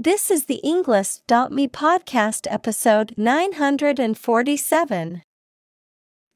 [0.00, 5.22] This is the Englist.me podcast episode 947.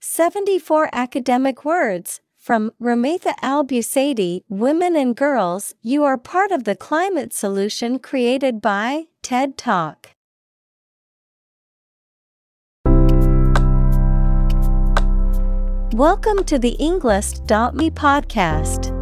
[0.01, 6.75] 74 academic words from Rumaitha Al Busaidi Women and Girls, you are part of the
[6.75, 10.09] climate solution created by TED Talk.
[15.95, 19.02] Welcome to the Englist.me podcast.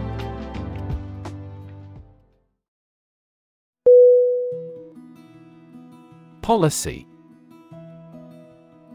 [6.51, 7.07] Policy.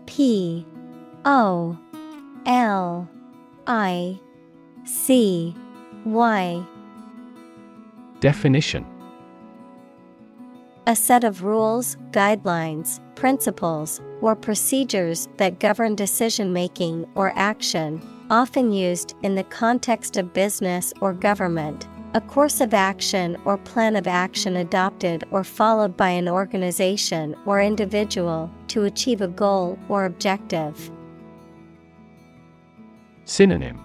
[0.04, 0.66] P
[1.24, 1.78] O
[2.44, 3.08] L
[3.66, 4.20] I
[4.84, 5.54] C
[6.04, 6.66] Y.
[8.20, 8.84] Definition.
[10.86, 18.70] A set of rules, guidelines, principles, or procedures that govern decision making or action, often
[18.70, 21.88] used in the context of business or government.
[22.16, 27.60] A course of action or plan of action adopted or followed by an organization or
[27.60, 30.90] individual to achieve a goal or objective.
[33.26, 33.78] Synonym.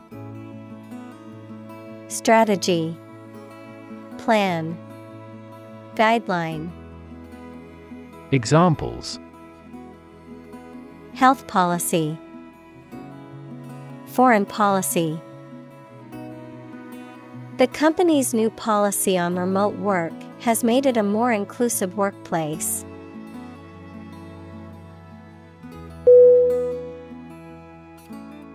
[2.07, 2.95] Strategy.
[4.17, 4.77] Plan.
[5.95, 6.71] Guideline.
[8.31, 9.20] Examples.
[11.15, 12.17] Health policy.
[14.05, 15.20] Foreign policy
[17.61, 22.83] The company's new policy on remote work has made it a more inclusive workplace.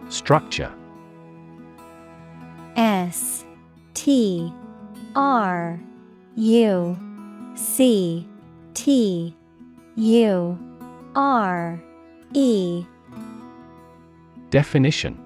[0.09, 0.75] Structure.
[2.75, 3.45] S
[3.95, 4.53] T
[5.15, 5.81] R
[6.35, 6.99] U
[7.55, 8.29] C
[8.75, 9.37] T
[9.95, 10.59] U
[11.15, 11.81] R
[12.35, 12.85] E.
[14.51, 15.26] Definition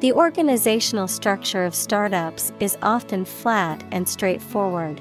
[0.00, 5.00] The organizational structure of startups is often flat and straightforward.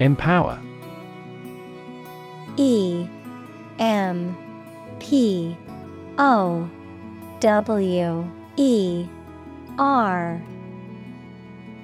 [0.00, 0.60] Empower
[2.56, 3.06] E
[3.78, 4.36] M
[4.98, 5.56] P
[6.18, 6.68] O
[7.38, 9.06] W E
[9.78, 10.42] R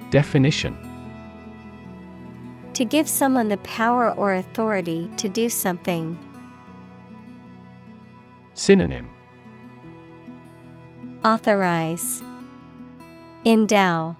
[0.09, 0.75] Definition
[2.73, 6.19] To give someone the power or authority to do something.
[8.61, 9.09] Synonym
[11.25, 12.21] Authorize,
[13.43, 14.15] Endow,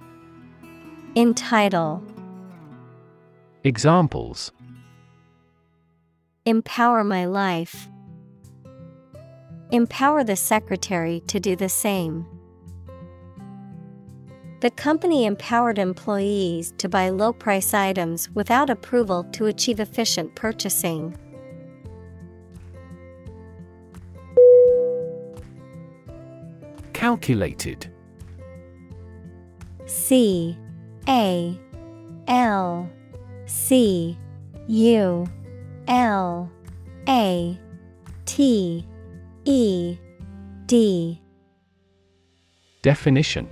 [1.15, 2.01] Entitle,
[3.63, 4.51] Examples
[6.47, 7.87] Empower my life.
[9.69, 12.25] Empower the secretary to do the same.
[14.61, 21.15] The company empowered employees to buy low price items without approval to achieve efficient purchasing.
[27.11, 27.87] Calculated.
[29.85, 30.57] C
[31.09, 31.59] A
[32.27, 32.89] L
[33.45, 34.17] C
[34.67, 35.27] U
[35.89, 36.51] L
[37.09, 37.59] A
[38.25, 38.87] T
[39.43, 39.97] E
[40.67, 41.21] D.
[42.81, 43.49] Definition.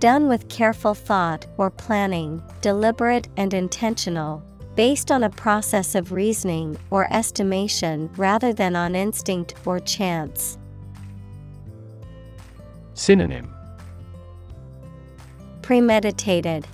[0.00, 4.42] Done with careful thought or planning, deliberate and intentional,
[4.74, 10.58] based on a process of reasoning or estimation rather than on instinct or chance.
[12.94, 13.52] Synonym
[15.62, 16.66] Premeditated,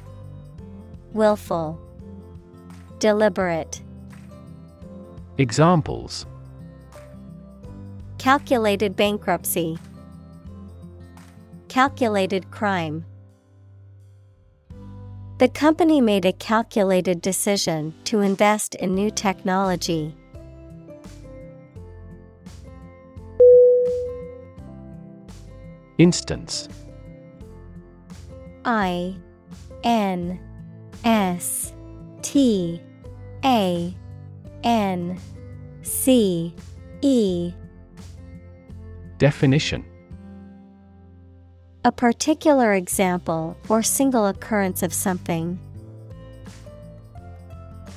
[1.12, 1.81] Willful,
[2.99, 3.81] Deliberate.
[5.38, 6.26] Examples
[8.19, 9.78] Calculated bankruptcy.
[11.69, 13.06] Calculated crime.
[15.38, 20.14] The company made a calculated decision to invest in new technology.
[26.00, 26.67] Instance.
[28.64, 29.14] I
[29.85, 30.41] N
[31.05, 31.75] S
[32.23, 32.81] T
[33.44, 33.94] A
[34.64, 35.20] N
[35.82, 36.55] C
[37.02, 37.52] E.
[39.19, 39.85] Definition.
[41.85, 45.58] A particular example or single occurrence of something.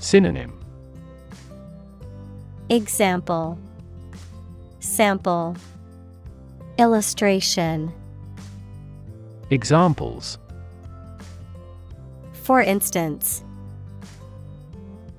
[0.01, 0.59] Synonym.
[2.67, 3.57] Example.
[4.81, 5.55] Sample
[6.77, 7.93] Illustration.
[9.49, 10.37] Examples.
[12.33, 13.43] For instance,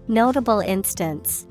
[0.08, 1.46] Notable instance.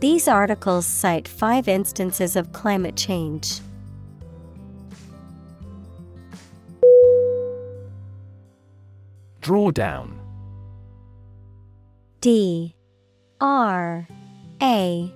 [0.00, 3.60] These articles cite five instances of climate change.
[9.42, 10.14] Drawdown.
[12.22, 12.74] D.
[13.42, 14.08] R.
[14.62, 15.12] A.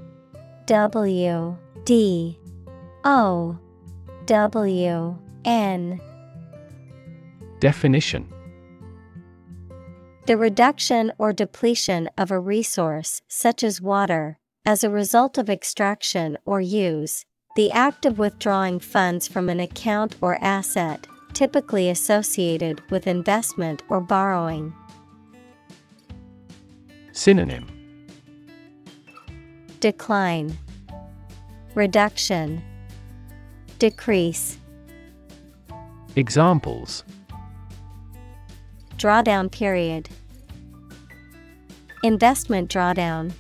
[0.67, 1.57] W.
[1.87, 2.39] D
[3.05, 3.59] O
[4.27, 6.01] W N.
[7.61, 8.33] Definition.
[10.27, 16.37] The reduction or depletion of a resource, such as water, as a result of extraction
[16.45, 17.25] or use,
[17.57, 24.01] the act of withdrawing funds from an account or asset, typically associated with investment or
[24.01, 24.75] borrowing.
[27.13, 27.67] Synonym.
[29.81, 30.59] Decline,
[31.75, 32.63] Reduction,
[33.79, 34.59] Decrease.
[36.17, 37.05] Examples
[38.97, 40.09] Drawdown period,
[42.03, 43.33] Investment drawdown.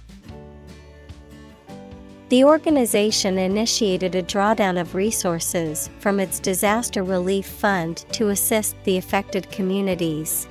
[2.29, 8.96] The organization initiated a drawdown of resources from its disaster relief fund to assist the
[8.96, 10.46] affected communities.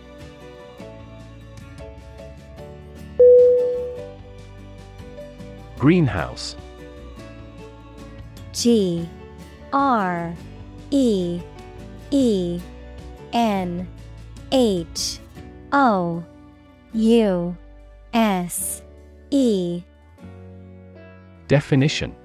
[5.77, 6.57] Greenhouse
[8.51, 9.07] G
[9.77, 10.33] R
[10.89, 11.39] E
[12.09, 12.59] E
[13.31, 13.87] N
[14.51, 15.19] H
[15.71, 16.23] O
[16.93, 17.57] U
[18.11, 18.81] S
[19.29, 19.83] E.
[21.47, 22.15] Definition.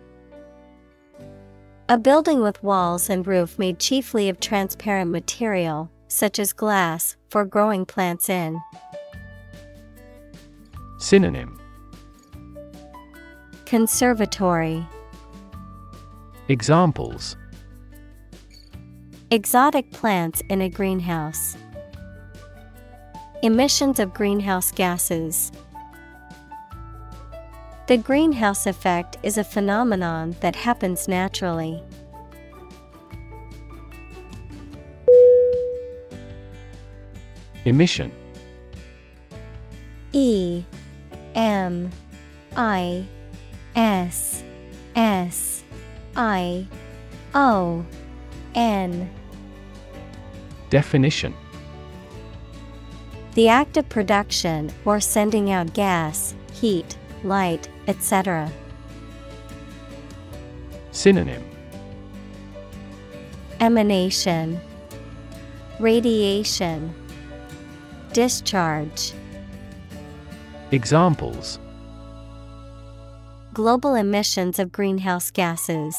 [1.90, 7.44] A building with walls and roof made chiefly of transparent material, such as glass, for
[7.44, 8.62] growing plants in.
[10.96, 11.60] Synonym.
[13.66, 14.86] Conservatory.
[16.48, 17.36] Examples
[19.32, 21.56] Exotic plants in a greenhouse.
[23.42, 25.50] Emissions of greenhouse gases.
[27.86, 31.82] The greenhouse effect is a phenomenon that happens naturally.
[37.64, 38.12] Emission
[40.12, 40.62] E
[41.34, 41.90] M
[42.54, 43.06] I
[43.74, 44.44] S
[44.94, 45.64] S
[46.16, 46.66] I
[47.34, 47.82] O
[48.54, 49.10] N
[50.72, 51.34] Definition
[53.34, 58.50] The act of production or sending out gas, heat, light, etc.
[60.90, 61.44] Synonym
[63.60, 64.58] Emanation,
[65.78, 66.94] Radiation,
[68.14, 69.12] Discharge.
[70.70, 71.58] Examples
[73.52, 75.94] Global emissions of greenhouse gases.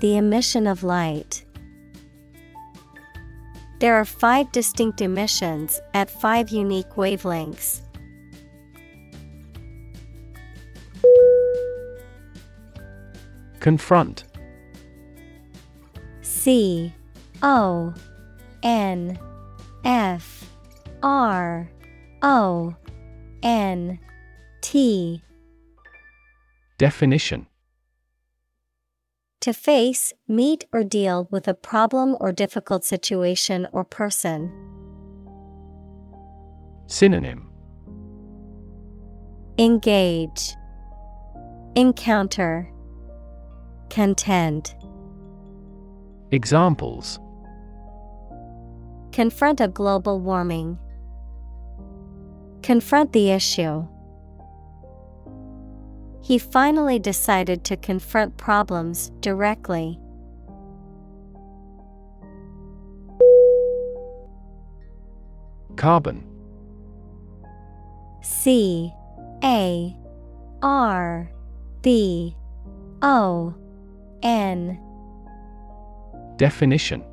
[0.00, 1.43] The emission of light.
[3.84, 7.82] There are five distinct emissions at five unique wavelengths.
[13.60, 14.24] Confront.
[16.22, 16.94] C
[17.42, 17.92] O
[18.62, 19.18] N
[19.84, 20.50] F
[21.02, 21.70] R
[22.22, 22.74] O
[23.42, 23.98] N
[24.62, 25.22] T.
[26.78, 27.46] Definition
[29.44, 34.50] To face, meet, or deal with a problem or difficult situation or person.
[36.86, 37.50] Synonym
[39.58, 40.56] Engage,
[41.74, 42.72] Encounter,
[43.90, 44.74] Contend.
[46.30, 47.20] Examples
[49.12, 50.78] Confront a global warming.
[52.62, 53.86] Confront the issue.
[56.24, 60.00] He finally decided to confront problems directly.
[65.76, 66.26] Carbon.
[68.22, 68.90] C
[69.44, 69.94] A
[70.62, 71.30] R
[71.82, 72.34] B
[73.02, 73.54] O
[74.22, 74.80] N.
[76.38, 77.04] Definition.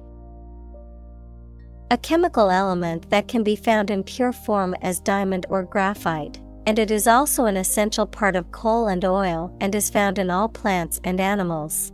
[1.89, 6.77] A chemical element that can be found in pure form as diamond or graphite, and
[6.77, 10.47] it is also an essential part of coal and oil and is found in all
[10.47, 11.91] plants and animals.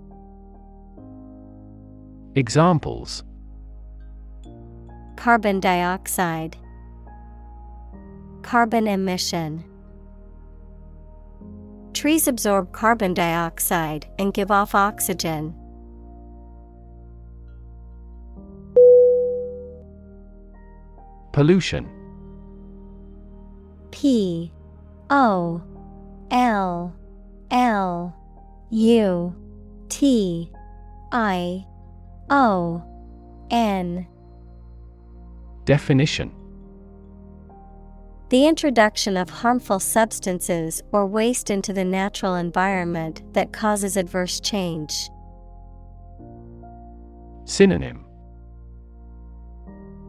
[2.36, 3.24] Examples
[5.16, 6.58] Carbon dioxide,
[8.44, 9.64] Carbon emission.
[11.94, 15.56] Trees absorb carbon dioxide and give off oxygen.
[21.34, 21.90] Pollution
[23.92, 24.52] P
[25.10, 25.62] O
[26.32, 26.96] L
[27.52, 28.16] L
[28.70, 29.36] U
[29.90, 30.52] T
[31.12, 31.66] I
[32.30, 32.84] O
[33.50, 34.08] N
[35.66, 36.34] Definition.
[38.30, 45.10] The introduction of harmful substances or waste into the natural environment that causes adverse change.
[47.46, 48.06] Synonym.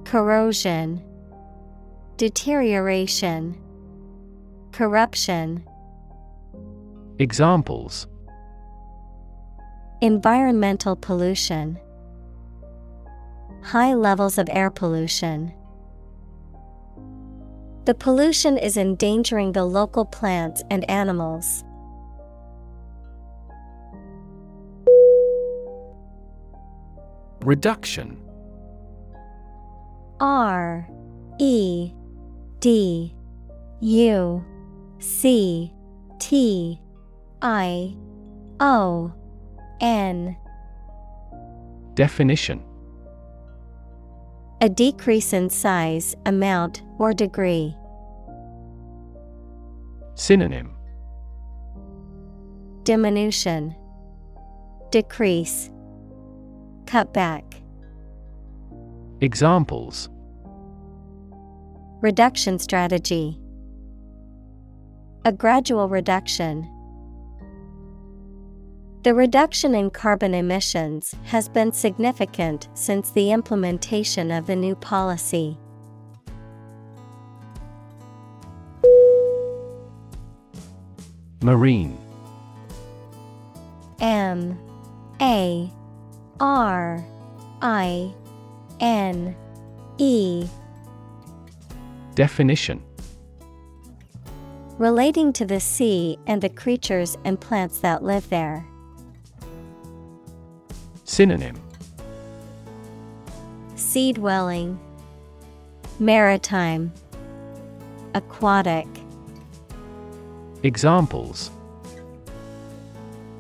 [0.05, 1.05] Corrosion,
[2.17, 3.57] Deterioration,
[4.79, 5.69] Corruption.
[7.19, 8.07] Examples
[10.01, 11.77] Environmental pollution,
[13.65, 15.53] High levels of air pollution.
[17.87, 21.65] The pollution is endangering the local plants and animals.
[27.41, 28.17] Reduction
[30.21, 30.89] R
[31.41, 31.93] E
[32.61, 33.13] D
[33.81, 34.45] U
[34.99, 35.73] C
[36.19, 36.81] T
[37.43, 37.97] I
[38.61, 39.13] O
[39.81, 40.37] N
[41.95, 42.63] Definition
[44.61, 47.77] A decrease in size, amount, or degree.
[50.15, 50.75] Synonym
[52.83, 53.77] Diminution,
[54.91, 55.71] Decrease,
[56.87, 57.45] Cutback.
[59.21, 60.09] Examples
[62.01, 63.39] Reduction strategy.
[65.29, 66.67] A gradual reduction.
[69.03, 75.59] The reduction in carbon emissions has been significant since the implementation of the new policy.
[81.43, 81.99] Marine.
[84.01, 84.59] M.
[85.21, 85.71] A.
[86.41, 87.05] R.
[87.61, 88.15] I.
[88.81, 89.37] N.
[89.99, 90.49] E.
[92.15, 92.83] Definition
[94.79, 98.65] Relating to the sea and the creatures and plants that live there.
[101.03, 101.61] Synonym
[103.75, 104.79] Sea dwelling,
[105.99, 106.93] Maritime,
[108.15, 108.87] Aquatic.
[110.63, 111.51] Examples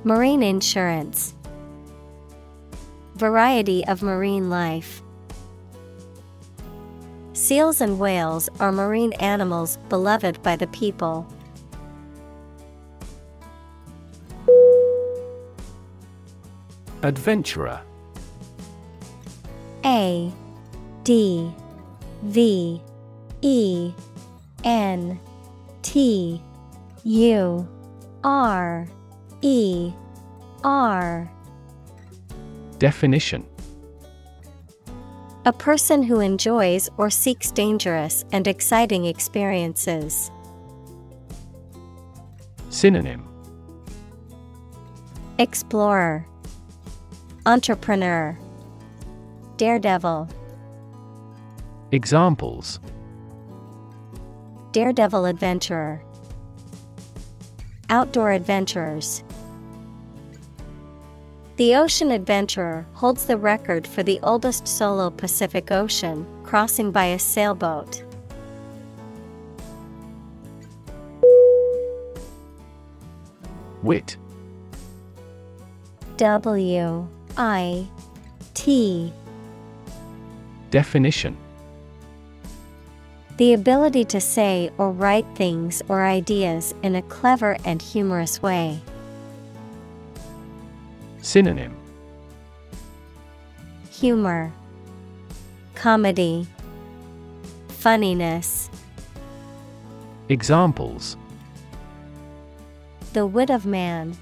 [0.02, 1.34] Marine insurance.
[3.14, 5.02] Variety of marine life.
[7.48, 11.26] Seals and whales are marine animals beloved by the people.
[17.02, 17.80] Adventurer.
[19.82, 20.30] A
[21.04, 21.50] D
[22.24, 22.82] V
[23.40, 23.94] E
[24.64, 25.18] N
[25.80, 26.42] T
[27.04, 27.68] U
[28.24, 28.86] R
[29.40, 29.90] E
[30.64, 31.32] R.
[32.78, 33.46] Definition
[35.44, 40.30] A person who enjoys or seeks dangerous and exciting experiences.
[42.70, 43.24] Synonym
[45.38, 46.26] Explorer,
[47.46, 48.36] Entrepreneur,
[49.56, 50.28] Daredevil.
[51.92, 52.80] Examples
[54.72, 56.02] Daredevil adventurer,
[57.90, 59.22] Outdoor adventurers.
[61.58, 67.18] The Ocean Adventurer holds the record for the oldest solo Pacific Ocean crossing by a
[67.18, 68.04] sailboat.
[73.82, 74.16] Wit
[76.16, 77.88] W I
[78.54, 79.12] T
[80.70, 81.36] Definition
[83.36, 88.80] The ability to say or write things or ideas in a clever and humorous way.
[91.28, 91.76] Synonym
[93.90, 94.50] Humor,
[95.74, 96.46] Comedy,
[97.68, 98.70] Funniness.
[100.30, 101.18] Examples
[103.12, 104.16] The wit of man.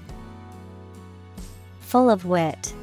[1.79, 2.73] Full of wit.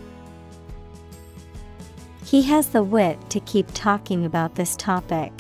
[2.25, 5.33] He has the wit to keep talking about this topic.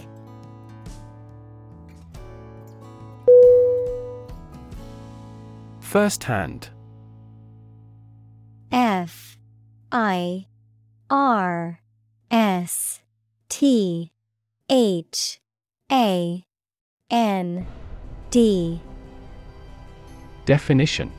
[5.80, 6.68] First hand.
[9.96, 10.46] I
[11.08, 11.78] R
[12.28, 13.00] S
[13.48, 14.10] T
[14.68, 15.40] H
[15.92, 16.44] A
[17.12, 17.66] N
[18.28, 18.80] D
[20.46, 21.12] Definition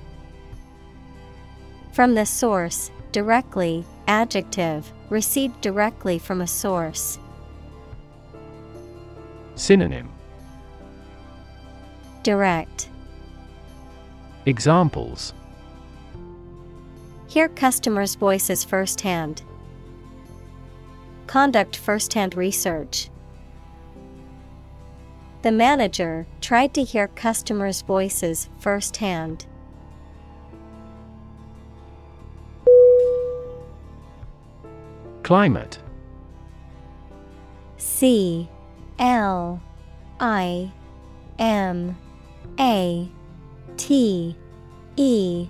[1.94, 7.18] From the source, directly, adjective, received directly from a source.
[9.56, 10.12] Synonym
[12.24, 12.90] Direct.
[14.46, 15.34] Examples
[17.36, 19.42] Hear customers' voices firsthand.
[21.28, 23.10] Conduct firsthand research.
[25.42, 29.48] The manager tried to hear customers' voices firsthand.
[35.24, 35.78] Climate
[37.76, 38.48] C
[38.98, 39.62] L
[40.22, 40.72] I
[41.38, 41.98] M
[42.58, 43.12] A
[43.76, 44.38] T
[44.96, 45.50] E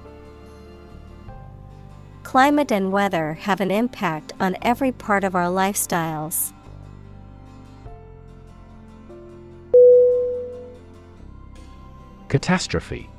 [2.31, 6.53] Climate and weather have an impact on every part of our lifestyles.
[12.29, 13.09] Catastrophe.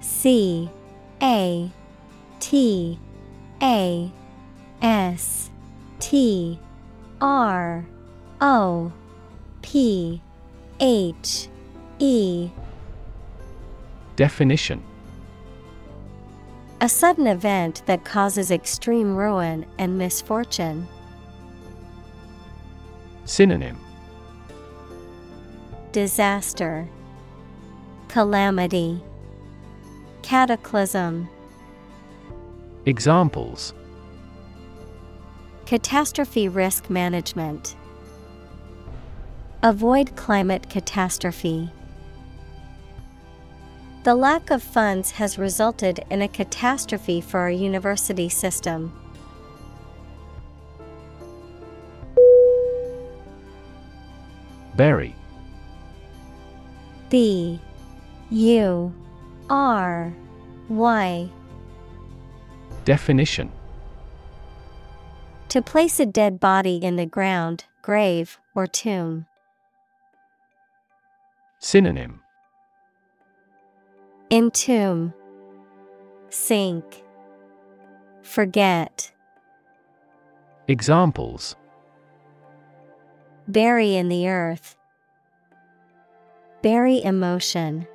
[0.00, 0.68] C
[1.22, 1.70] A
[2.40, 2.98] T
[3.62, 4.10] A
[4.82, 5.50] S
[6.00, 6.58] T
[7.20, 7.86] R
[8.40, 8.92] O
[9.62, 10.20] P
[10.80, 11.46] H
[12.00, 12.50] E.
[14.16, 14.82] Definition
[16.82, 20.88] A sudden event that causes extreme ruin and misfortune.
[23.26, 23.78] Synonym
[25.92, 26.88] Disaster
[28.08, 29.02] Calamity
[30.22, 31.28] Cataclysm
[32.86, 33.74] Examples
[35.66, 37.76] Catastrophe risk management.
[39.62, 41.70] Avoid climate catastrophe.
[44.02, 48.98] The lack of funds has resulted in a catastrophe for our university system.
[54.74, 55.14] Bury
[57.10, 57.60] B.
[58.30, 58.94] U.
[59.50, 60.14] R.
[60.70, 61.28] Y.
[62.86, 63.52] Definition.
[65.50, 69.26] To place a dead body in the ground, grave, or tomb.
[71.58, 72.22] Synonym
[74.30, 75.12] Entomb,
[76.28, 77.02] Sink,
[78.22, 79.12] Forget,
[80.68, 81.56] Examples
[83.48, 84.76] Bury in the earth.
[86.62, 87.88] Bury emotion.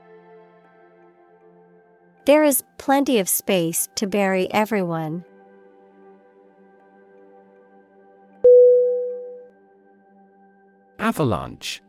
[2.26, 5.24] There is plenty of space to bury everyone.
[11.00, 11.82] Avalanche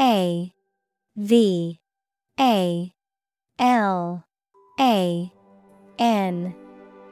[0.00, 0.54] A
[1.16, 1.80] V
[2.38, 2.92] A
[3.58, 4.22] L
[4.78, 5.32] A
[5.98, 6.54] N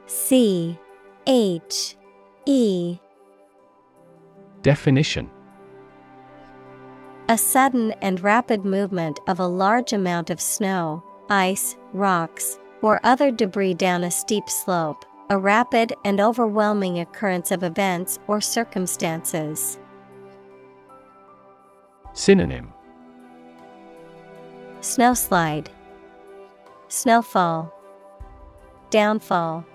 [0.05, 0.77] C
[1.25, 1.95] H
[2.45, 2.99] E.
[4.61, 5.31] Definition.
[7.27, 13.31] A sudden and rapid movement of a large amount of snow, ice, rocks, or other
[13.31, 19.79] debris down a steep slope, a rapid and overwhelming occurrence of events or circumstances.
[22.13, 22.74] Synonym
[24.85, 25.69] Snowslide,
[26.89, 27.73] Snowfall,
[28.91, 29.65] Downfall,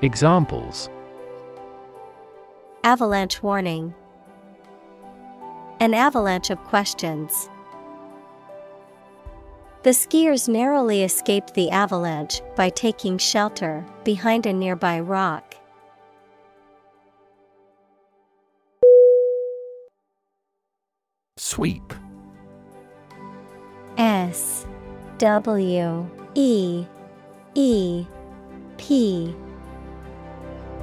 [0.00, 0.88] Examples
[2.84, 3.94] Avalanche warning.
[5.78, 7.50] An avalanche of questions.
[9.82, 15.54] The skiers narrowly escaped the avalanche by taking shelter behind a nearby rock.
[21.36, 21.92] Sweep
[23.96, 24.66] S
[25.18, 26.86] W E
[27.54, 28.06] E
[28.76, 29.34] P.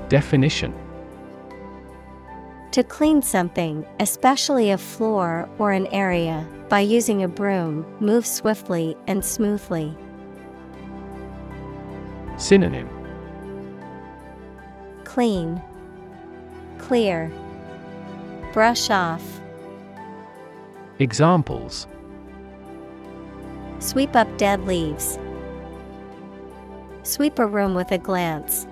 [0.10, 0.74] Definition.
[2.72, 8.96] To clean something, especially a floor or an area, by using a broom, move swiftly
[9.08, 9.98] and smoothly.
[12.38, 12.88] Synonym.
[15.06, 15.60] Clean,
[16.78, 17.32] Clear,
[18.54, 19.24] Brush off.
[21.00, 21.88] Examples
[23.80, 25.20] Sweep up dead leaves.
[27.04, 28.68] Sweep a room with a glance.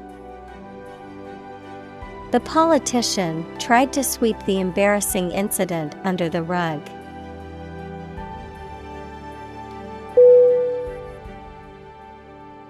[2.31, 6.81] The politician tried to sweep the embarrassing incident under the rug.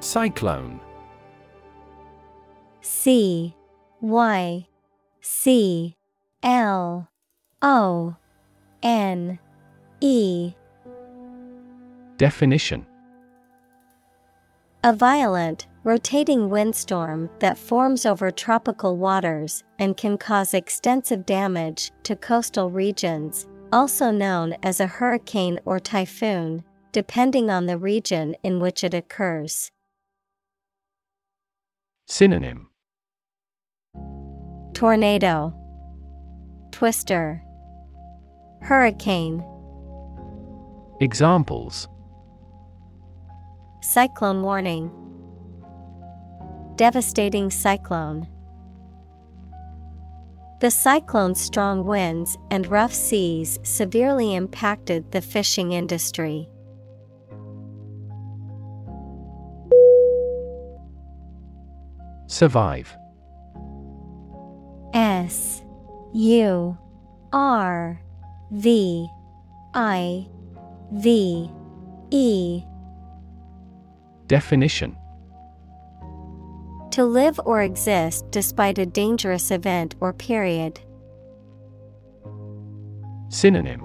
[0.01, 0.79] Cyclone
[2.81, 3.55] C
[4.01, 4.67] Y
[5.19, 5.97] C
[6.43, 7.09] L
[7.61, 8.15] O
[8.83, 9.39] N
[9.99, 10.53] E
[12.17, 12.85] Definition
[14.85, 22.15] A violent, rotating windstorm that forms over tropical waters and can cause extensive damage to
[22.15, 28.83] coastal regions, also known as a hurricane or typhoon, depending on the region in which
[28.85, 29.69] it occurs.
[32.07, 32.69] Synonym
[34.73, 35.53] Tornado,
[36.71, 37.41] Twister,
[38.61, 39.43] Hurricane.
[41.01, 41.89] Examples
[43.87, 44.89] Cyclone warning.
[46.75, 48.27] Devastating cyclone.
[50.59, 56.49] The cyclone's strong winds and rough seas severely impacted the fishing industry.
[62.25, 62.97] Survive
[64.95, 65.61] S
[66.11, 66.75] U
[67.31, 68.01] R
[68.51, 69.07] V
[69.75, 70.27] I
[70.91, 71.51] V
[72.09, 72.63] E
[74.27, 74.97] Definition
[76.91, 80.79] To live or exist despite a dangerous event or period.
[83.29, 83.81] Synonym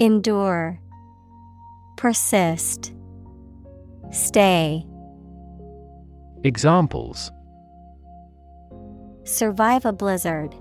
[0.00, 0.80] Endure,
[1.96, 2.92] Persist,
[4.10, 4.86] Stay.
[6.44, 7.30] Examples
[9.24, 10.54] Survive a blizzard.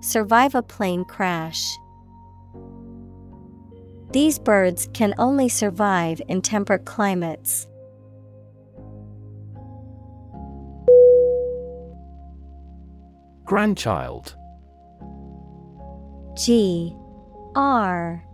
[0.00, 1.76] Survive a plane crash.
[4.14, 7.66] These birds can only survive in temperate climates.
[13.44, 14.36] Grandchild.
[16.36, 16.94] G
[17.56, 18.24] R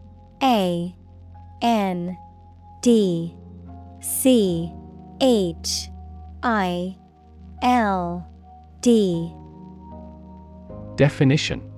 [0.43, 0.95] A
[1.63, 2.19] N
[2.83, 3.35] D
[4.01, 4.71] C
[5.23, 5.89] H
[6.43, 6.95] I
[7.63, 8.29] L
[8.83, 9.33] D.
[10.97, 11.70] Definition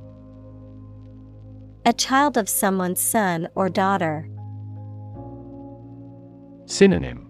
[1.85, 4.29] A child of someone's son or daughter.
[6.67, 7.29] Synonym.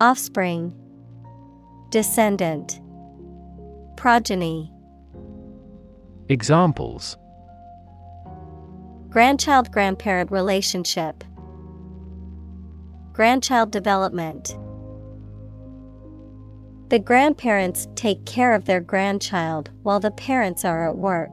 [0.00, 0.72] Offspring.
[1.90, 2.80] Descendant.
[3.96, 4.72] Progeny.
[6.28, 7.16] Examples.
[9.08, 11.24] Grandchild grandparent relationship.
[13.12, 14.56] Grandchild development.
[16.90, 21.32] The grandparents take care of their grandchild while the parents are at work.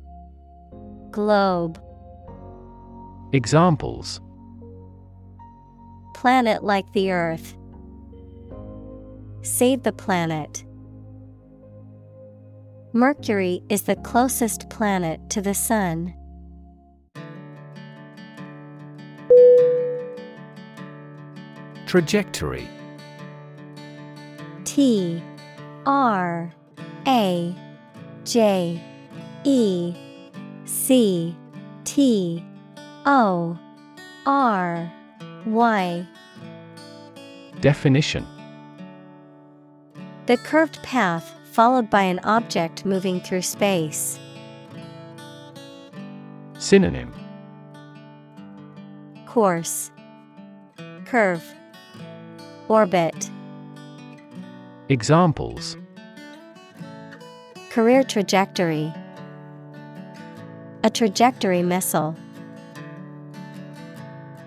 [1.11, 1.81] Globe,
[3.33, 4.21] Examples
[6.13, 7.55] Planet like the Earth.
[9.41, 10.63] Save the planet.
[12.93, 16.13] Mercury is the closest planet to the Sun.
[21.87, 22.69] Trajectory
[24.63, 25.21] T
[25.85, 26.53] R
[27.07, 27.55] A
[28.23, 28.81] J
[29.43, 30.10] E
[30.65, 31.35] C
[31.83, 32.43] T
[33.05, 33.57] O
[34.25, 34.91] R
[35.45, 36.07] Y.
[37.59, 38.25] Definition.
[40.27, 44.19] The curved path followed by an object moving through space.
[46.57, 47.13] Synonym.
[49.25, 49.91] Course.
[51.05, 51.43] Curve.
[52.67, 53.29] Orbit.
[54.89, 55.77] Examples.
[57.69, 58.93] Career trajectory
[60.83, 62.15] A trajectory missile.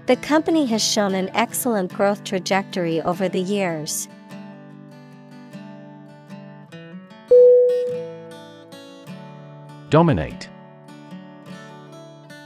[0.07, 4.09] The company has shown an excellent growth trajectory over the years.
[9.91, 10.49] Dominate.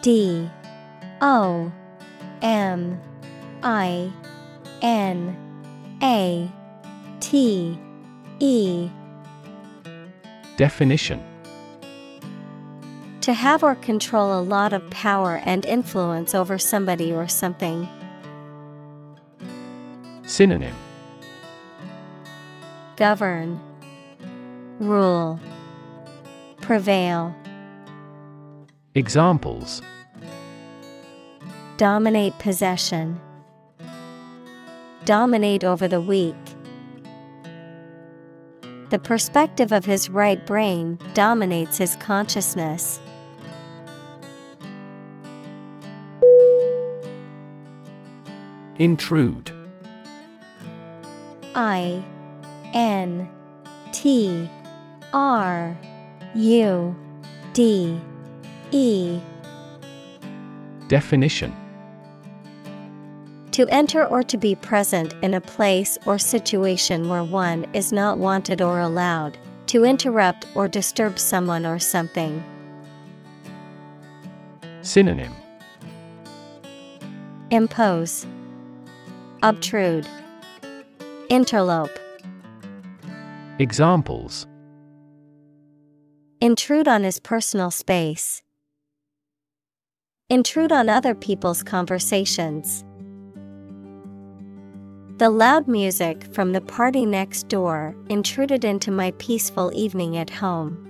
[0.02, 0.50] D.
[1.22, 1.72] O.
[2.42, 3.00] M.
[3.62, 4.12] I.
[4.82, 5.34] N.
[6.02, 6.50] A.
[7.20, 7.78] T.
[8.38, 8.90] E.
[10.56, 11.27] Definition
[13.28, 17.86] To have or control a lot of power and influence over somebody or something.
[20.22, 20.74] Synonym
[22.96, 23.60] Govern,
[24.80, 25.38] Rule,
[26.62, 27.36] Prevail.
[28.94, 29.82] Examples
[31.76, 33.20] Dominate possession.
[35.04, 36.34] Dominate over the weak.
[38.88, 43.02] The perspective of his right brain dominates his consciousness.
[48.78, 49.50] Intrude.
[51.56, 52.04] I
[52.72, 53.28] N
[53.90, 54.48] T
[55.12, 55.76] R
[56.36, 56.96] U
[57.52, 58.00] D
[58.70, 59.20] E.
[60.86, 61.52] Definition.
[63.50, 68.18] To enter or to be present in a place or situation where one is not
[68.18, 69.36] wanted or allowed,
[69.66, 72.44] to interrupt or disturb someone or something.
[74.82, 75.34] Synonym.
[77.50, 78.24] Impose,
[79.42, 80.04] Obtrude,
[81.30, 81.96] Interlope.
[83.60, 84.48] Examples
[86.40, 88.42] Intrude on his personal space.
[90.28, 92.84] Intrude on other people's conversations.
[95.18, 100.84] The loud music from the party next door intruded into my peaceful evening at home.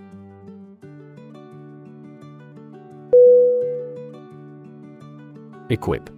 [5.69, 6.09] Equip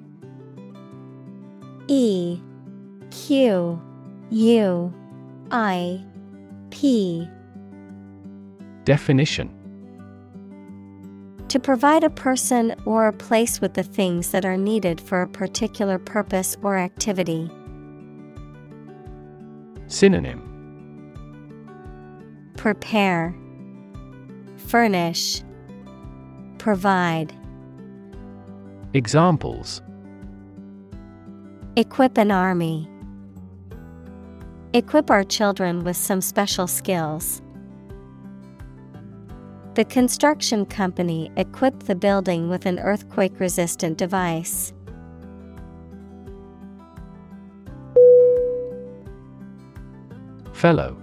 [1.93, 2.41] E
[3.11, 3.83] Q
[4.31, 4.95] U
[5.51, 6.05] I
[6.71, 7.29] P.
[8.85, 9.51] Definition.
[11.49, 15.29] To provide a person or a place with the things that are needed for a
[15.29, 17.51] particular purpose or activity.
[19.89, 20.47] Synonym.
[22.57, 23.35] Prepare,
[24.59, 25.43] Furnish,
[26.59, 27.35] Provide.
[28.95, 29.83] Examples
[31.77, 32.91] Equip an army.
[34.73, 37.41] Equip our children with some special skills.
[39.77, 44.73] The construction company equipped the building with an earthquake resistant device.
[50.53, 51.01] Fellow.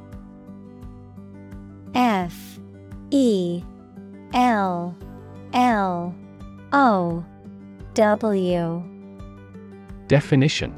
[1.95, 2.59] F.
[3.09, 3.63] E.
[4.33, 4.97] L.
[5.53, 6.13] L.
[6.73, 7.25] O.
[7.93, 8.96] W
[10.07, 10.73] Definition.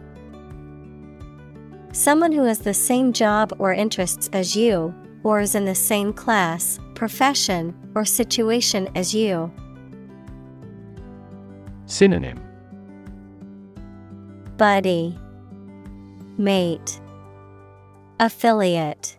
[1.91, 6.13] Someone who has the same job or interests as you, or is in the same
[6.13, 9.51] class, profession, or situation as you.
[11.85, 12.39] Synonym.
[14.57, 15.17] Buddy,
[16.37, 16.99] Mate,
[18.19, 19.17] Affiliate,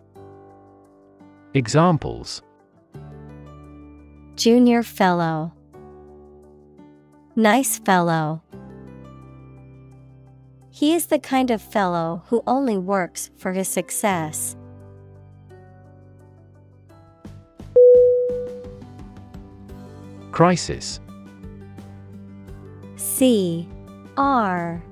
[1.55, 2.43] Examples.
[4.37, 5.53] Junior Fellow,
[7.35, 8.43] Nice Fellow.
[10.71, 14.57] He is the kind of fellow who only works for his success.
[20.31, 21.01] Crisis.
[22.97, 23.69] C
[24.17, 24.83] R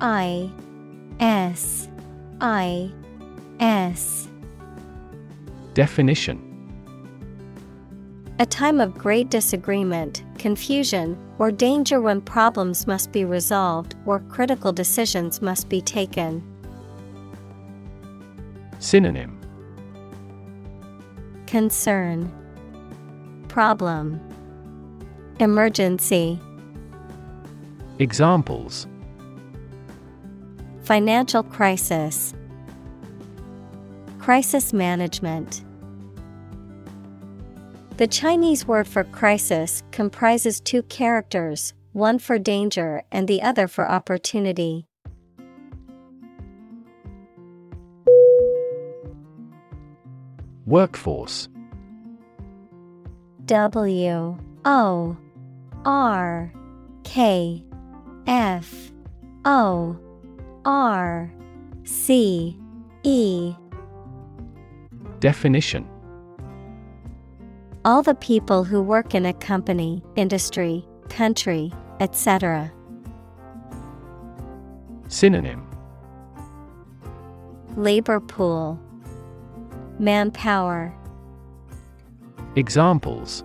[0.00, 0.50] I
[1.18, 1.88] S
[2.40, 2.92] I
[3.58, 4.28] S.
[5.74, 6.48] Definition.
[8.38, 14.72] A time of great disagreement, confusion, or danger when problems must be resolved or critical
[14.72, 16.40] decisions must be taken.
[18.78, 19.40] Synonym.
[21.48, 22.30] Concern,
[23.48, 24.20] Problem,
[25.40, 26.38] Emergency,
[27.98, 28.86] Examples.
[30.84, 32.34] Financial crisis,
[34.20, 35.64] Crisis management.
[37.98, 43.88] The Chinese word for crisis comprises two characters, one for danger and the other for
[43.88, 44.86] opportunity.
[50.64, 51.50] Workforce.
[53.44, 55.16] W O
[55.84, 56.52] R
[57.04, 57.62] K
[58.26, 58.92] F
[59.44, 59.98] O
[60.64, 61.30] R
[61.84, 62.58] C
[63.02, 63.54] E.
[65.20, 65.91] Definition
[67.84, 72.72] All the people who work in a company, industry, country, etc.
[75.08, 75.66] Synonym
[77.76, 78.78] Labor pool,
[79.98, 80.94] Manpower,
[82.54, 83.42] Examples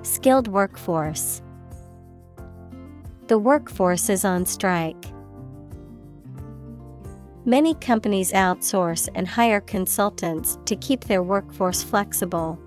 [0.00, 1.42] Skilled workforce.
[3.26, 5.04] The workforce is on strike.
[7.48, 12.60] Many companies outsource and hire consultants to keep their workforce flexible.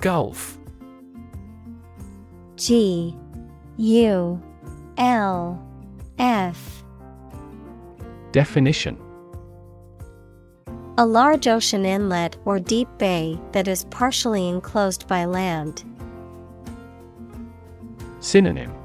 [0.00, 0.56] Gulf
[2.54, 3.18] G
[3.78, 4.40] U
[4.96, 5.60] L
[6.20, 6.84] F
[8.30, 8.96] Definition
[10.98, 15.82] A large ocean inlet or deep bay that is partially enclosed by land.
[18.20, 18.79] Synonym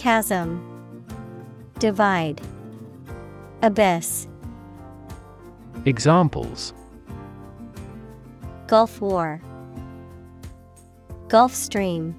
[0.00, 1.04] Chasm.
[1.78, 2.40] Divide.
[3.60, 4.26] Abyss.
[5.84, 6.72] Examples.
[8.66, 9.42] Gulf War.
[11.28, 12.14] Gulf Stream.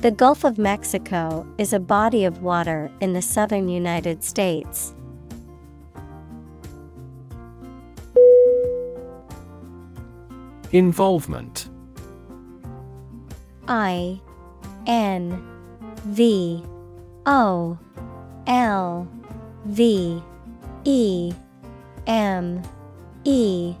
[0.00, 4.92] The Gulf of Mexico is a body of water in the southern United States.
[10.72, 11.70] Involvement.
[13.68, 14.20] I
[14.86, 15.42] N
[16.04, 16.62] V
[17.26, 17.78] O
[18.46, 19.08] L
[19.66, 20.22] V
[20.84, 21.32] E
[22.06, 22.62] M
[23.24, 23.74] E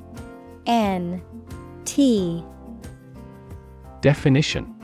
[0.66, 1.22] N
[1.84, 2.44] T.
[4.00, 4.74] Definition.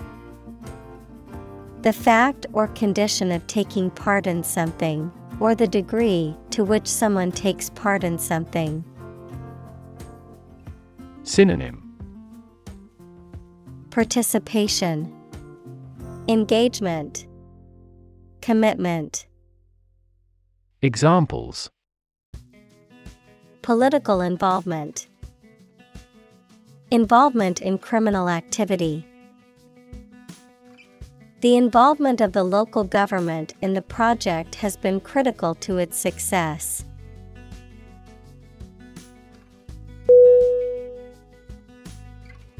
[1.83, 7.33] The fact or condition of taking part in something, or the degree to which someone
[7.33, 8.85] takes part in something.
[11.23, 11.87] Synonym.
[13.91, 15.13] Participation,
[16.31, 17.27] Engagement,
[18.41, 19.27] Commitment,
[20.81, 21.69] Examples
[23.63, 25.09] Political involvement,
[26.93, 29.05] Involvement in criminal activity.
[31.41, 36.85] The involvement of the local government in the project has been critical to its success.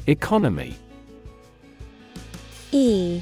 [0.07, 0.75] Economy
[2.73, 3.21] E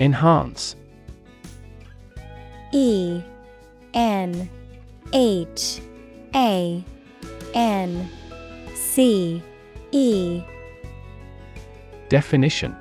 [0.00, 0.76] Enhance.
[2.72, 3.22] E
[3.94, 4.48] N
[5.12, 5.80] H
[6.34, 6.84] A
[7.54, 8.08] N
[8.74, 9.42] C
[9.92, 10.42] E.
[12.08, 12.76] Definition.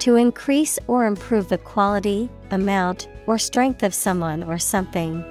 [0.00, 5.24] To increase or improve the quality, amount, or strength of someone or something.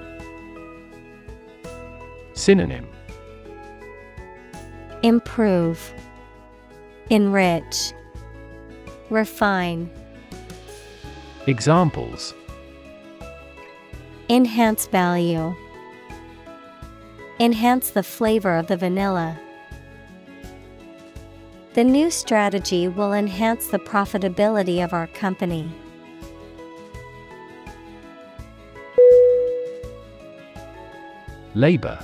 [2.32, 2.88] Synonym.
[5.02, 5.92] Improve,
[7.10, 7.92] Enrich,
[9.10, 9.90] Refine,
[11.46, 12.32] Examples
[14.30, 15.54] Enhance value,
[17.38, 19.38] Enhance the flavor of the vanilla.
[21.74, 25.70] The new strategy will enhance the profitability of our company.
[31.54, 31.98] Labor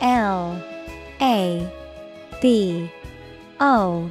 [0.00, 0.62] L
[1.20, 1.70] A
[2.40, 2.90] B
[3.58, 4.10] O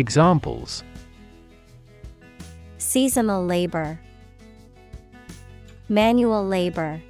[0.00, 0.82] Examples
[2.78, 4.00] Seasonal labor,
[5.90, 7.02] Manual labor.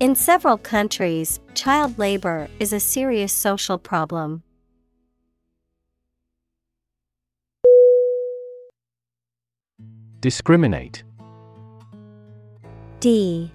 [0.00, 4.42] In several countries, child labor is a serious social problem.
[10.18, 11.04] Discriminate
[12.98, 13.52] D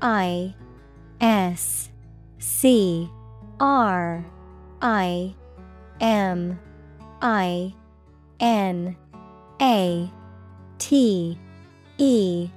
[0.00, 0.54] I
[1.20, 1.90] S
[2.38, 3.10] C
[3.58, 4.24] R
[4.80, 5.34] I
[6.00, 6.58] M
[7.20, 7.74] I
[8.40, 8.96] N
[9.60, 10.10] A
[10.78, 11.38] T
[11.98, 12.50] E.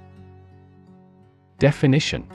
[1.58, 2.28] Definition.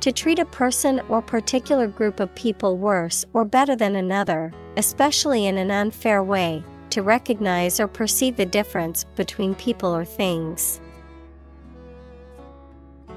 [0.00, 5.46] To treat a person or particular group of people worse or better than another, especially
[5.46, 10.80] in an unfair way, to recognize or perceive the difference between people or things.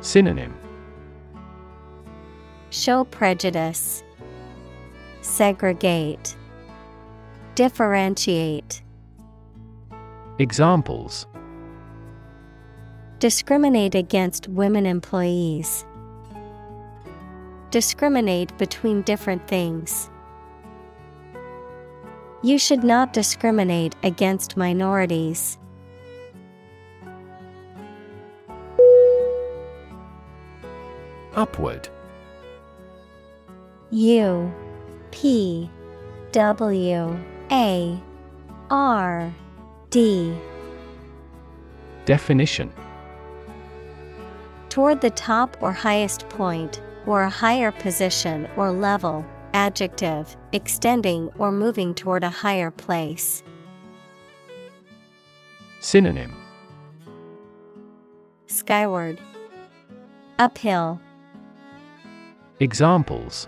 [0.02, 0.54] Synonym.
[2.70, 4.04] Show prejudice,
[5.24, 6.36] segregate,
[7.56, 8.82] differentiate.
[10.40, 11.26] Examples
[13.20, 15.86] Discriminate against women employees.
[17.72, 20.10] Discriminate between different things.
[22.44, 25.58] You should not discriminate against minorities.
[31.36, 31.88] Upward
[33.92, 34.54] U
[35.14, 35.70] P
[36.32, 37.20] W
[37.52, 38.02] A
[38.72, 39.34] R
[39.92, 40.36] D.
[42.06, 42.74] Definition.
[44.70, 51.52] Toward the top or highest point, or a higher position or level, adjective, extending or
[51.52, 53.44] moving toward a higher place.
[55.80, 56.34] Synonym.
[58.48, 59.20] Skyward,
[60.40, 61.00] Uphill,
[62.60, 63.48] Examples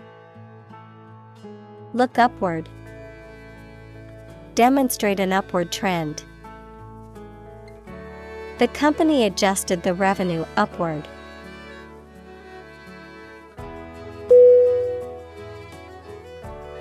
[1.96, 2.68] Look upward.
[4.54, 6.26] Demonstrate an upward trend.
[8.58, 11.08] The company adjusted the revenue upward.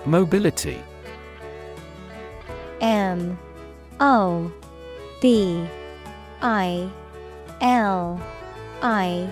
[0.05, 0.83] Mobility
[2.81, 3.39] M
[4.01, 4.51] O
[5.21, 5.65] B
[6.43, 6.91] I
[7.61, 8.21] L
[8.83, 9.31] I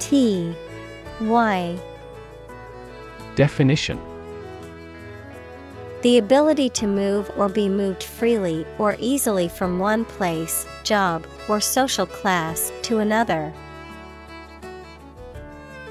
[0.00, 0.52] T
[1.20, 1.78] Y
[3.36, 4.13] Definition
[6.04, 11.62] The ability to move or be moved freely or easily from one place, job, or
[11.62, 13.54] social class to another.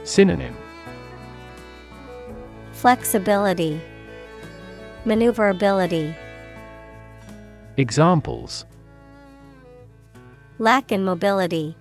[0.04, 0.56] Synonym
[2.74, 3.82] Flexibility,
[5.04, 6.14] Maneuverability,
[7.78, 8.66] Examples
[10.60, 11.76] Lack in mobility.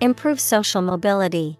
[0.00, 1.59] Improve social mobility.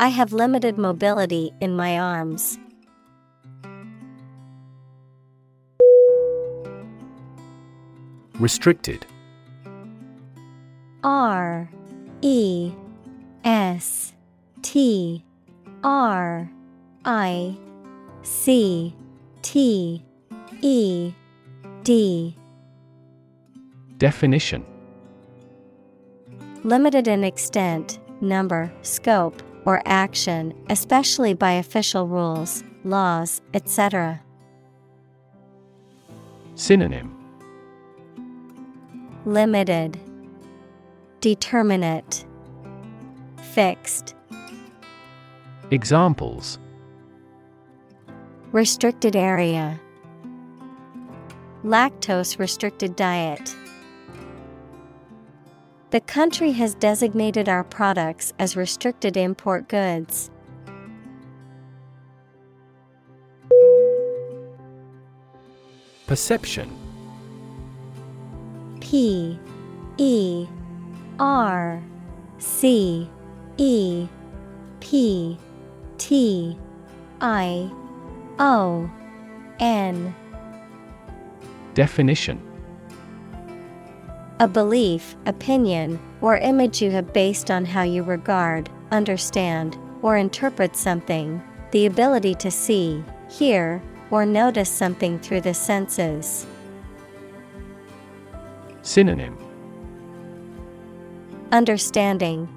[0.00, 2.58] I have limited mobility in my arms.
[8.40, 9.06] Restricted.
[11.04, 11.70] R
[12.22, 12.72] E
[13.44, 14.12] S
[14.62, 15.24] T
[15.84, 16.50] R
[17.04, 17.56] I
[18.22, 18.96] C
[19.42, 20.04] T
[20.60, 21.12] E
[21.84, 22.36] D.
[23.98, 24.64] Definition.
[26.64, 34.20] Limited in extent, number, scope, or action, especially by official rules, laws, etc.
[36.54, 37.16] Synonym.
[39.24, 39.98] Limited,
[41.20, 42.24] Determinate,
[43.54, 44.14] Fixed,
[45.70, 46.58] Examples.
[48.52, 49.80] Restricted area,
[51.64, 53.56] Lactose restricted diet.
[55.94, 60.28] The country has designated our products as restricted import goods.
[66.08, 66.68] Perception.
[68.80, 69.38] P
[69.96, 70.48] E
[71.20, 71.80] R
[72.38, 73.08] C
[73.56, 74.08] E
[74.80, 75.38] P
[75.98, 76.58] T
[77.20, 77.70] I
[78.40, 78.90] O
[79.60, 80.12] N.
[81.74, 82.53] Definition
[84.40, 90.74] A belief, opinion, or image you have based on how you regard, understand, or interpret
[90.74, 93.80] something, the ability to see, hear,
[94.10, 96.46] or notice something through the senses.
[98.82, 99.38] Synonym.
[101.52, 102.48] Understanding,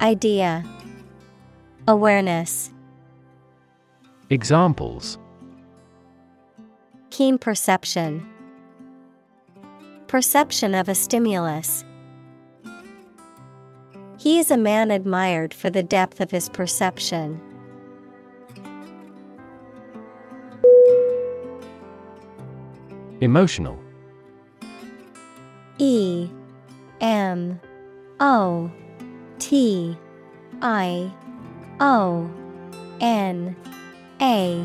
[0.00, 0.64] Idea,
[1.86, 2.70] Awareness,
[4.30, 5.18] Examples.
[7.10, 8.26] Keen perception,
[10.14, 11.84] Perception of a stimulus.
[14.16, 17.40] He is a man admired for the depth of his perception.
[23.20, 23.76] Emotional
[25.78, 26.28] E
[27.00, 27.60] M
[28.20, 28.70] O
[29.40, 29.98] T
[30.62, 31.12] I
[31.80, 32.30] O
[33.00, 33.56] N
[34.20, 34.64] A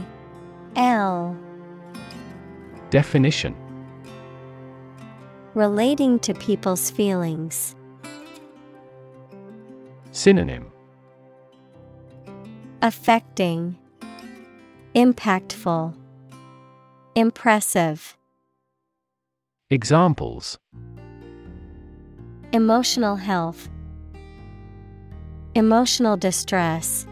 [0.76, 1.36] L
[2.92, 3.56] Definition
[5.56, 7.76] Relating to people's feelings.
[10.12, 10.72] Synonym
[12.84, 13.76] Affecting,
[14.94, 15.96] Impactful,
[17.16, 18.16] Impressive.
[19.72, 20.60] Examples
[22.54, 23.70] Emotional health,
[25.56, 27.08] Emotional distress.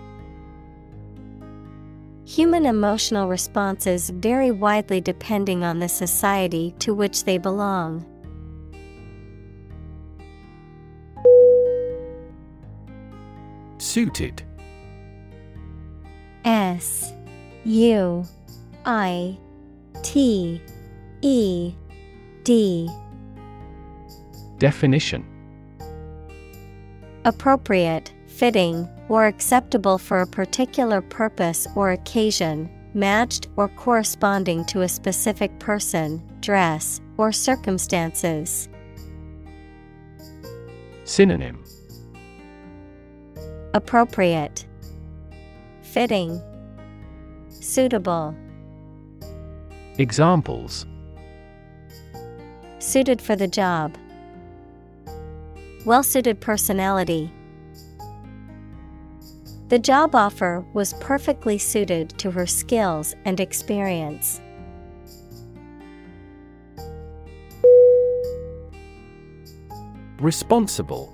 [2.25, 8.05] Human emotional responses vary widely depending on the society to which they belong.
[13.77, 14.43] Suited.
[16.45, 17.13] S
[17.63, 18.25] U
[18.85, 19.37] I
[20.03, 20.61] T
[21.21, 21.73] E
[22.43, 22.89] D
[24.57, 25.25] Definition
[27.25, 34.87] Appropriate, fitting, or acceptable for a particular purpose or occasion, matched or corresponding to a
[34.87, 38.69] specific person, dress, or circumstances.
[41.03, 41.66] Synonym
[43.77, 44.65] Appropriate,
[45.83, 46.41] Fitting,
[47.49, 48.35] Suitable.
[49.99, 50.87] Examples
[52.79, 53.95] Suited for the job.
[55.85, 57.31] Well suited personality.
[59.69, 64.41] The job offer was perfectly suited to her skills and experience.
[70.19, 71.13] Responsible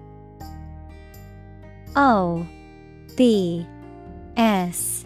[1.95, 2.45] O
[3.17, 3.65] B
[4.37, 5.05] S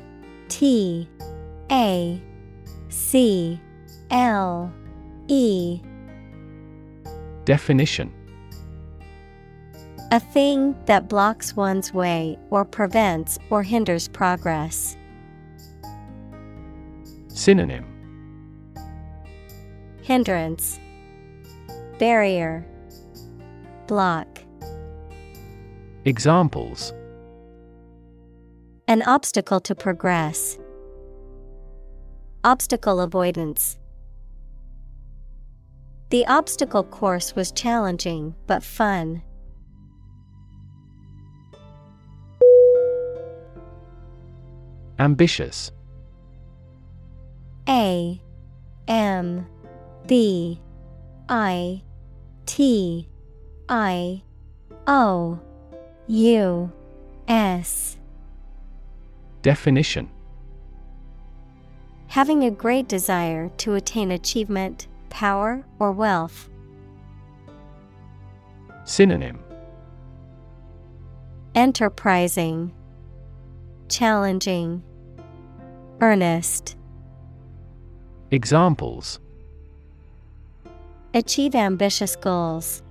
[0.49, 1.09] T
[1.71, 2.21] A
[2.89, 3.59] C
[4.11, 4.71] L
[5.27, 5.81] E
[7.45, 8.11] Definition
[10.11, 14.95] A thing that blocks one's way or prevents or hinders progress.
[17.29, 17.86] Synonym
[20.03, 20.79] Hindrance,
[21.97, 22.63] Barrier,
[23.88, 24.44] Block.
[26.08, 26.93] Examples
[28.88, 30.60] An obstacle to progress.
[32.43, 33.80] Obstacle avoidance.
[36.12, 39.24] The obstacle course was challenging but fun.
[44.99, 45.72] Ambitious
[47.68, 48.22] A
[48.88, 49.47] M
[50.06, 50.62] B
[51.28, 51.82] I
[52.45, 53.10] T
[53.68, 54.22] I
[54.86, 55.39] O
[56.08, 56.72] U
[57.28, 57.97] S
[59.41, 60.10] Definition
[62.08, 66.47] Having a great desire to attain achievement, power, or wealth.
[68.84, 69.39] Synonym
[71.56, 72.72] Enterprising,
[73.89, 74.84] Challenging,
[76.01, 76.78] Earnest.
[78.30, 79.20] Examples
[81.16, 82.84] Achieve ambitious goals.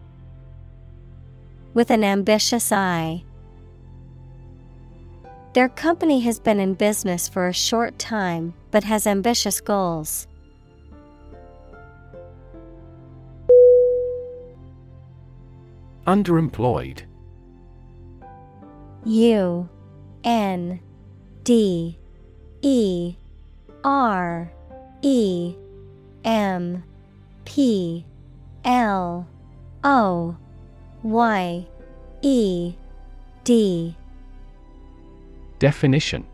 [1.75, 3.25] With an ambitious eye.
[5.55, 10.27] Their company has been in business for a short time but has ambitious goals.
[16.07, 17.03] Underemployed
[19.05, 19.69] U
[20.25, 20.81] N
[21.45, 21.99] D
[22.63, 23.15] E
[23.85, 24.53] R
[25.03, 25.55] E
[26.25, 26.83] M
[27.45, 28.05] P
[28.65, 29.27] L
[29.85, 30.37] O
[31.05, 31.67] Y
[32.23, 32.75] E
[33.45, 33.95] D
[35.59, 36.27] Definition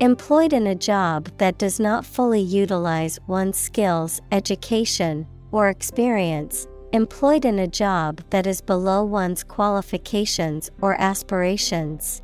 [0.00, 6.66] Employed in a job that does not fully utilize one's skills, education, or experience.
[6.94, 12.22] Employed in a job that is below one's qualifications or aspirations.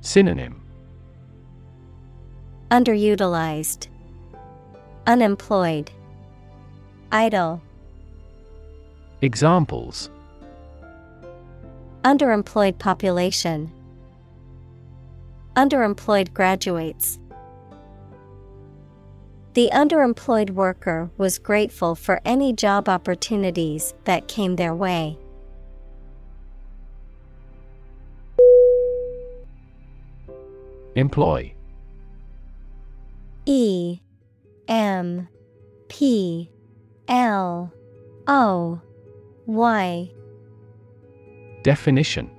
[0.00, 0.62] Synonym
[2.70, 3.88] Underutilized,
[5.06, 5.90] Unemployed,
[7.12, 7.60] Idle.
[9.24, 10.10] Examples
[12.02, 13.72] Underemployed population,
[15.56, 17.18] Underemployed graduates.
[19.54, 25.16] The underemployed worker was grateful for any job opportunities that came their way.
[30.96, 31.54] Employ
[33.46, 34.00] E
[34.68, 35.28] M
[35.88, 36.50] P
[37.08, 37.72] L
[38.26, 38.82] O
[39.46, 40.10] Y.
[41.62, 42.30] Definition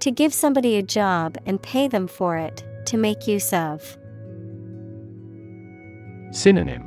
[0.00, 3.96] To give somebody a job and pay them for it, to make use of.
[6.30, 6.84] Synonym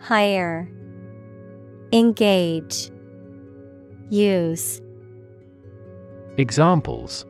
[0.00, 0.70] Hire,
[1.92, 2.90] Engage,
[4.08, 4.80] Use.
[6.38, 7.26] Examples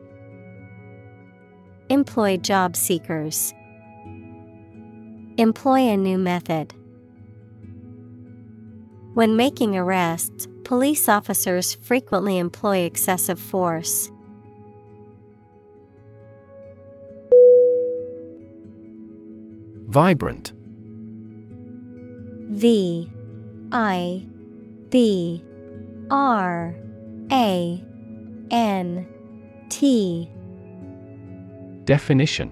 [1.89, 3.53] Employ job seekers.
[5.37, 6.73] Employ a new method.
[9.17, 14.11] When making arrests, police officers frequently employ excessive force.
[19.87, 20.53] Vibrant
[22.51, 23.09] V
[23.71, 24.23] I
[24.91, 25.43] B
[26.11, 26.75] R
[27.31, 27.83] A
[28.51, 29.07] N
[29.69, 30.29] T
[31.85, 32.51] Definition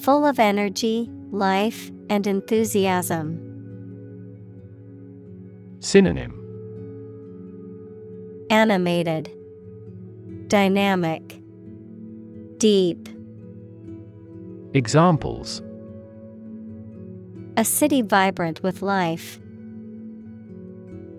[0.00, 3.47] Full of energy, life, and enthusiasm.
[5.80, 6.34] Synonym
[8.50, 9.30] Animated,
[10.48, 11.40] Dynamic,
[12.56, 13.08] Deep.
[14.74, 15.62] Examples
[17.56, 19.38] A city vibrant with life.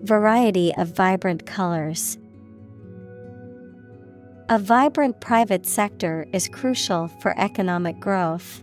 [0.02, 2.18] Variety of vibrant colors.
[4.50, 8.62] A vibrant private sector is crucial for economic growth.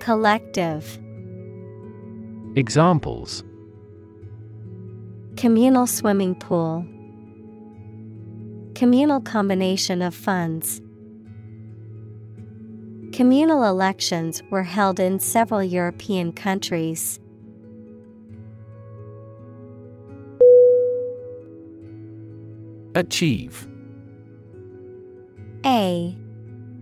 [0.00, 0.98] Collective.
[2.56, 3.44] Examples
[5.36, 6.86] Communal swimming pool.
[8.74, 10.80] Communal combination of funds.
[13.12, 17.18] Communal elections were held in several European countries.
[22.94, 23.68] Achieve
[25.66, 26.16] A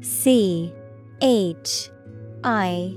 [0.00, 0.72] C
[1.20, 1.90] H
[2.44, 2.96] I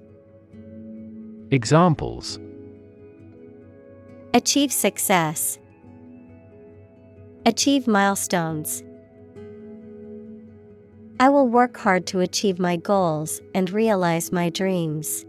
[1.53, 2.39] Examples
[4.33, 5.59] Achieve success,
[7.45, 8.83] Achieve milestones.
[11.19, 15.25] I will work hard to achieve my goals and realize my dreams.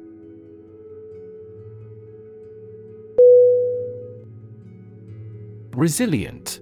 [5.74, 6.60] Resilient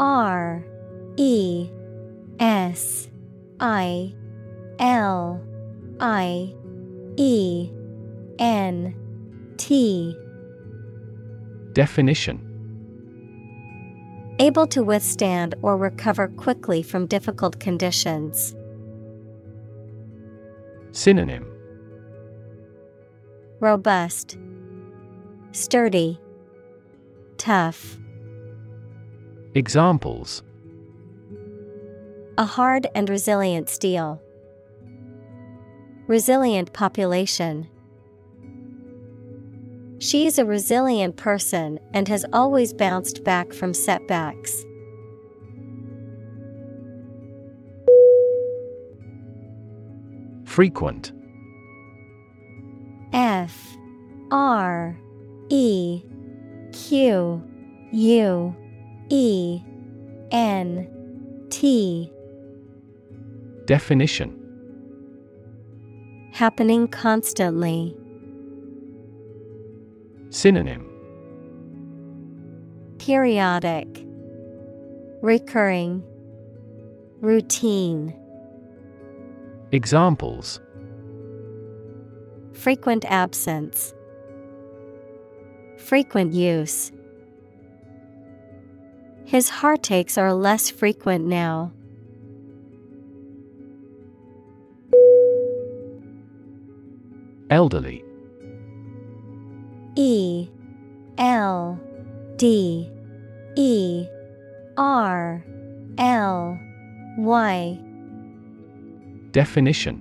[0.00, 0.64] R
[1.16, 1.70] E
[2.40, 3.08] S
[3.60, 4.12] I
[4.80, 5.40] L
[6.00, 6.56] I
[7.16, 7.70] E
[8.38, 8.94] N
[9.56, 10.16] T
[11.72, 12.48] Definition
[14.38, 18.54] Able to withstand or recover quickly from difficult conditions.
[20.92, 21.46] Synonym
[23.60, 24.38] Robust,
[25.52, 26.18] Sturdy,
[27.36, 27.98] Tough.
[29.54, 30.44] Examples
[32.38, 34.21] A hard and resilient steel.
[36.08, 37.68] Resilient population.
[39.98, 44.64] She is a resilient person and has always bounced back from setbacks.
[50.44, 51.12] Frequent
[53.12, 53.56] F
[54.32, 54.98] R
[55.50, 56.02] E
[56.72, 57.42] Q
[57.92, 58.56] U
[59.08, 59.60] E
[60.32, 62.12] N T
[63.66, 64.41] Definition
[66.32, 67.94] Happening constantly.
[70.30, 70.88] Synonym
[72.98, 73.86] Periodic,
[75.20, 76.02] Recurring,
[77.20, 78.14] Routine.
[79.72, 80.58] Examples
[82.54, 83.92] Frequent absence.
[85.76, 86.92] Frequent use.
[89.26, 91.72] His heartaches are less frequent now.
[97.52, 98.02] Elderly.
[99.94, 100.48] E
[101.18, 101.78] L
[102.38, 102.90] D
[103.56, 104.06] E
[104.78, 105.44] R
[105.98, 106.58] L
[107.18, 107.78] Y.
[109.32, 110.00] Definition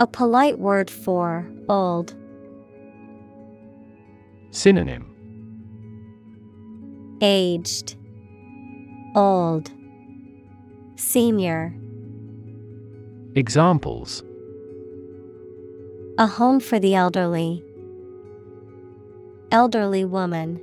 [0.00, 2.16] A polite word for old.
[4.50, 5.06] Synonym
[7.22, 7.94] Aged,
[9.14, 9.70] Old,
[10.96, 11.72] Senior.
[13.36, 14.24] Examples
[16.16, 17.64] A home for the elderly.
[19.50, 20.60] Elderly woman.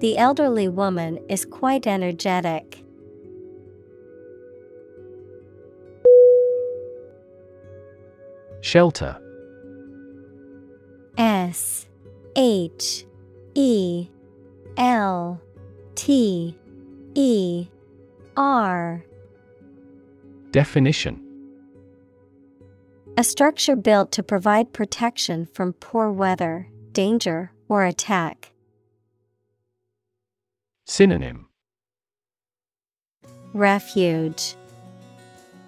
[0.00, 2.82] The elderly woman is quite energetic.
[8.60, 9.16] Shelter
[11.16, 11.86] S
[12.34, 13.04] H
[13.54, 14.08] E
[14.76, 15.40] L
[15.94, 16.58] T
[17.14, 17.66] E
[18.36, 19.04] R
[20.50, 21.31] Definition
[23.18, 28.52] A structure built to provide protection from poor weather, danger, or attack.
[30.86, 31.46] Synonym
[33.52, 34.54] Refuge,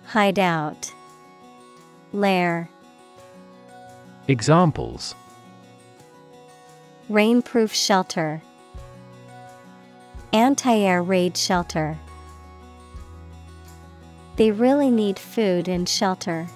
[0.06, 0.90] Hideout,
[2.14, 2.70] Lair.
[4.26, 5.14] Examples
[7.10, 8.40] Rainproof shelter,
[10.32, 11.98] Anti air raid shelter.
[14.36, 16.48] They really need food and shelter.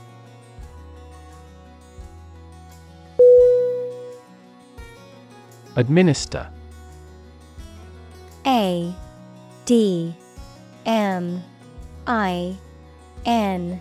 [5.79, 6.51] Administer.
[8.45, 8.93] A
[9.65, 10.13] D
[10.85, 11.41] M
[12.05, 12.57] I
[13.25, 13.81] N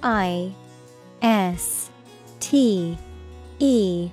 [0.00, 0.54] I
[1.22, 1.90] S
[2.38, 2.96] T
[3.58, 4.10] E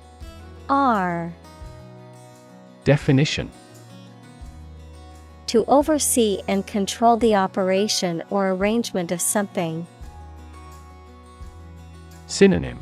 [0.68, 1.32] R.
[2.82, 3.52] Definition.
[5.46, 9.86] To oversee and control the operation or arrangement of something.
[12.26, 12.80] Synonym.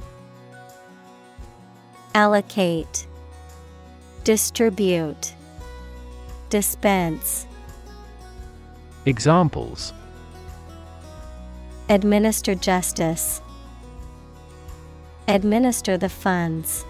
[2.15, 3.07] Allocate,
[4.23, 5.35] Distribute,
[6.51, 7.47] Dispense.
[9.07, 9.95] Examples
[11.89, 13.41] Administer justice.
[15.27, 16.85] Administer the funds.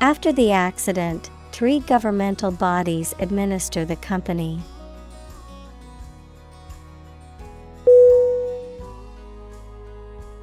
[0.00, 4.62] After the accident, three governmental bodies administer the company.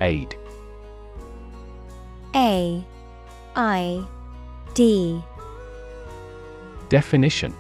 [0.02, 0.36] Aid
[2.36, 2.84] A
[3.56, 4.08] I
[4.80, 5.22] D.
[6.88, 7.54] Definition.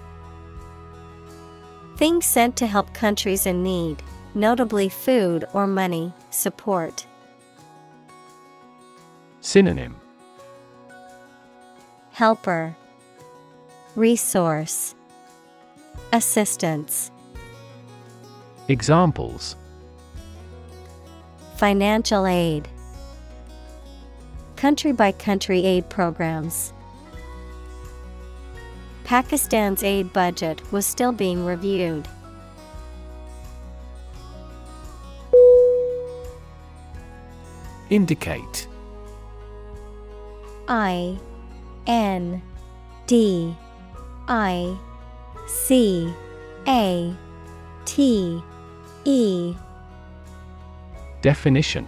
[1.98, 4.02] Things sent to help countries in need,
[4.36, 7.06] notably food or money, support.
[9.42, 9.98] Synonym.
[12.12, 12.74] Helper,
[13.98, 14.96] Resource,
[16.14, 17.12] Assistance.
[18.70, 19.58] Examples.
[21.58, 22.70] Financial aid,
[24.56, 26.72] Country by country aid programs.
[29.10, 32.08] Pakistan's aid budget was still being reviewed.
[37.90, 38.68] Indicate.
[40.68, 41.18] I
[41.88, 42.40] N
[43.08, 43.56] D
[44.28, 44.78] I
[45.48, 46.14] C
[46.68, 47.12] A
[47.86, 48.44] T
[49.06, 49.56] E.
[51.24, 51.88] Definition.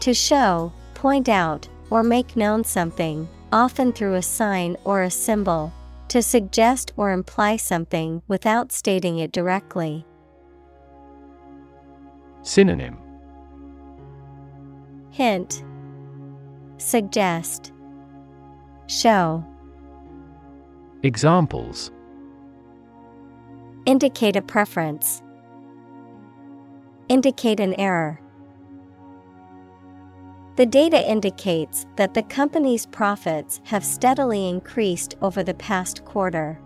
[0.00, 5.72] To show, point out, or make known something, often through a sign or a symbol,
[6.08, 10.04] to suggest or imply something without stating it directly.
[12.42, 12.98] Synonym.
[15.10, 15.64] Hint,
[16.78, 17.72] Suggest,
[18.88, 19.44] Show,
[21.04, 21.92] Examples.
[23.86, 25.22] Indicate a preference,
[27.08, 28.18] Indicate an error.
[30.56, 36.60] The data indicates that the company's profits have steadily increased over the past quarter.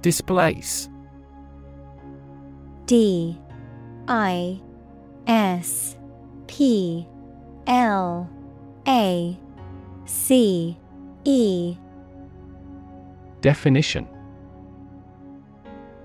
[0.00, 0.88] Displace.
[2.86, 3.38] D.
[4.08, 4.62] I.
[5.26, 5.98] S.
[6.46, 7.06] P.
[7.66, 8.30] L.
[8.88, 9.38] A.
[10.06, 10.78] C.
[11.24, 11.76] E.
[13.42, 14.08] Definition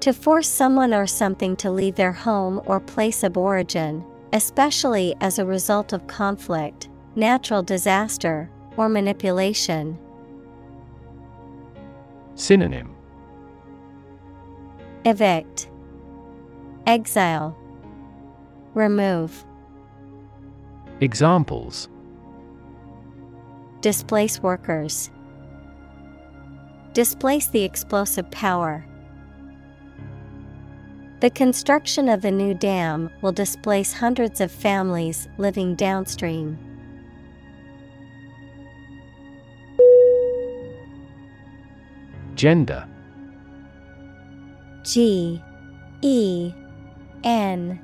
[0.01, 5.37] To force someone or something to leave their home or place of origin, especially as
[5.37, 9.99] a result of conflict, natural disaster, or manipulation.
[12.33, 12.95] Synonym
[15.05, 15.69] Evict,
[16.87, 17.55] Exile,
[18.73, 19.45] Remove.
[20.99, 21.89] Examples
[23.81, 25.11] Displace workers.
[26.93, 28.83] Displace the explosive power.
[31.21, 36.57] The construction of the new dam will displace hundreds of families living downstream.
[42.33, 42.87] Gender.
[44.83, 45.39] G
[46.01, 46.51] E
[47.23, 47.79] N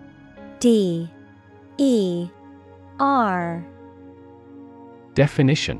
[0.60, 1.08] D
[1.78, 2.28] E
[3.00, 3.64] R.
[5.14, 5.80] Definition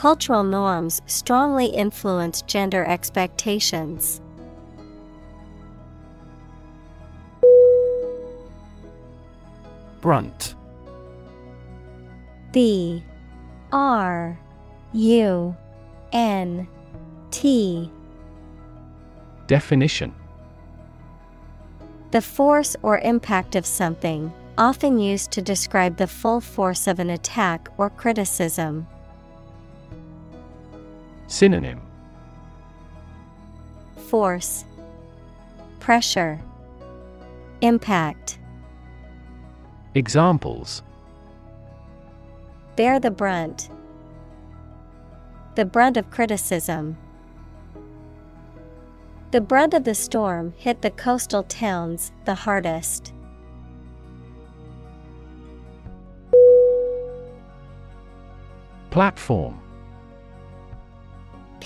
[0.00, 4.22] Cultural norms strongly influence gender expectations.
[10.00, 10.54] Brunt
[12.50, 13.04] B
[13.72, 14.40] R
[14.94, 15.54] U
[16.12, 16.66] N
[17.30, 17.92] T
[19.48, 20.14] Definition
[22.10, 27.10] The force or impact of something, often used to describe the full force of an
[27.10, 28.86] attack or criticism.
[31.30, 31.80] Synonym
[34.08, 34.64] Force,
[35.78, 36.40] Pressure,
[37.60, 38.40] Impact.
[39.94, 40.82] Examples
[42.74, 43.70] Bear the brunt.
[45.54, 46.98] The brunt of criticism.
[49.30, 53.12] The brunt of the storm hit the coastal towns the hardest.
[58.90, 59.60] Platform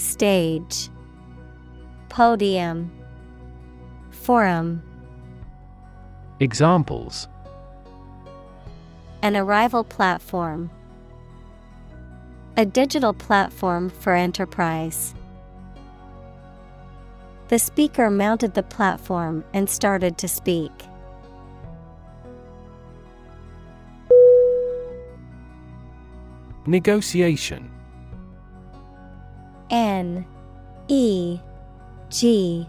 [0.00, 0.88] Stage
[2.08, 2.90] Podium
[4.08, 4.82] Forum
[6.40, 7.28] Examples
[9.20, 10.70] An arrival platform.
[12.56, 15.14] A digital platform for enterprise.
[17.48, 20.72] The speaker mounted the platform and started to speak.
[26.66, 27.70] Negotiation
[29.70, 30.24] N
[30.88, 31.38] E
[32.08, 32.68] G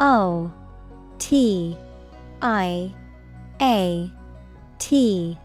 [0.00, 0.52] O
[1.18, 1.76] T
[2.42, 2.92] I
[3.60, 4.10] A
[4.78, 5.38] T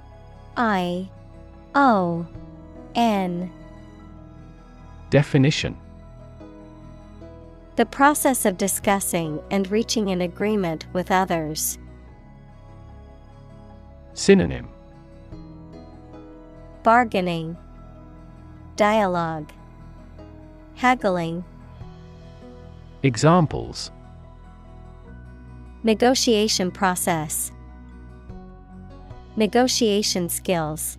[0.55, 1.09] I
[1.75, 2.25] O
[2.95, 3.51] N
[5.09, 5.77] Definition.
[7.75, 11.77] The process of discussing and reaching an agreement with others.
[14.13, 14.69] Synonym.
[16.83, 17.57] Bargaining,
[18.77, 19.51] Dialogue,
[20.75, 21.43] Haggling,
[23.03, 23.91] Examples.
[25.83, 27.51] Negotiation process,
[29.35, 30.97] Negotiation skills.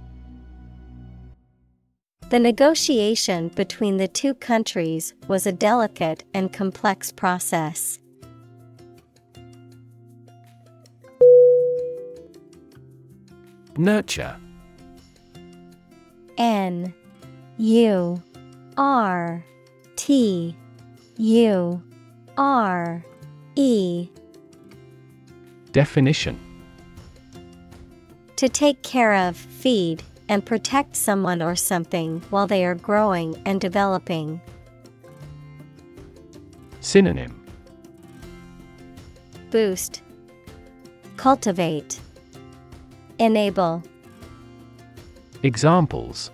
[2.28, 7.98] The negotiation between the two countries was a delicate and complex process.
[13.76, 14.36] Nurture.
[16.38, 16.92] N
[17.58, 18.22] U
[18.76, 19.44] R
[19.96, 20.54] T
[21.16, 21.82] U
[22.36, 23.04] R
[23.54, 24.08] E.
[25.72, 26.38] Definition.
[28.36, 33.60] To take care of, feed, and protect someone or something while they are growing and
[33.60, 34.40] developing.
[36.80, 37.42] Synonym.
[39.50, 40.02] Boost,
[41.16, 42.00] Cultivate,
[43.18, 43.82] Enable,
[45.42, 46.30] Examples.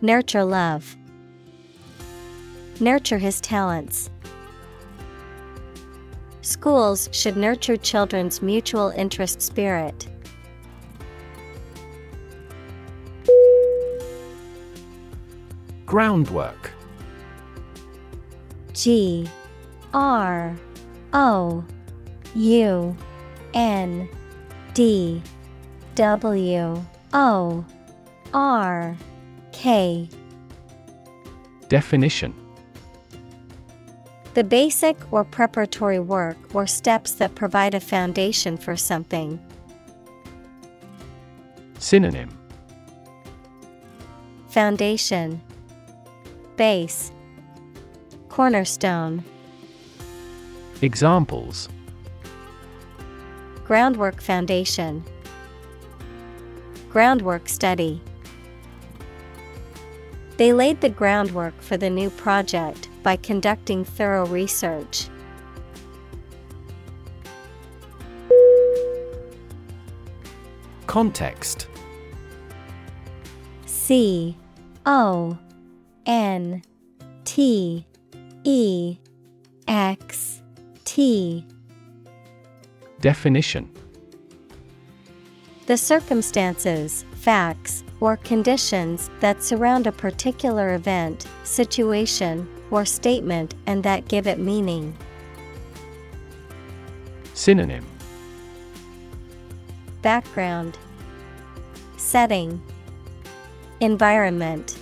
[0.00, 0.96] Nurture love,
[2.80, 4.10] Nurture his talents.
[6.42, 10.08] Schools should nurture children's mutual interest spirit.
[15.86, 16.72] Groundwork
[18.72, 19.28] G
[19.92, 20.56] R
[21.12, 21.64] O
[22.34, 22.96] U
[23.54, 24.08] N
[24.74, 25.22] D
[25.94, 27.64] W O
[28.32, 28.96] R
[29.52, 30.08] K
[31.68, 32.43] Definition
[34.34, 39.38] The basic or preparatory work or steps that provide a foundation for something.
[41.78, 42.36] Synonym.
[44.48, 45.40] Foundation.
[46.56, 47.12] Base.
[48.28, 49.22] Cornerstone.
[50.82, 51.68] Examples.
[53.64, 55.04] Groundwork Foundation.
[56.90, 58.02] Groundwork Study.
[60.38, 65.08] They laid the groundwork for the new project by conducting thorough research.
[70.88, 71.68] Context.
[73.66, 74.36] C
[74.86, 75.38] O
[76.06, 76.62] N
[77.24, 77.86] T
[78.44, 78.96] E
[79.68, 80.42] X
[80.84, 81.46] T.
[83.00, 83.70] Definition.
[85.66, 94.08] The circumstances, facts, or conditions that surround a particular event, situation, or statement and that
[94.08, 94.96] give it meaning.
[97.34, 97.84] Synonym.
[100.02, 100.78] Background.
[101.96, 102.62] Setting.
[103.80, 104.78] Environment.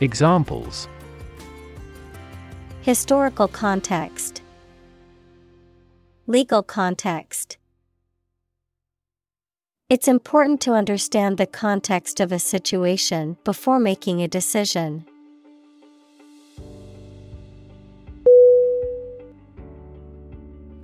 [0.00, 0.88] Examples.
[2.82, 4.42] Historical context.
[6.26, 7.58] Legal context.
[9.88, 15.06] It's important to understand the context of a situation before making a decision.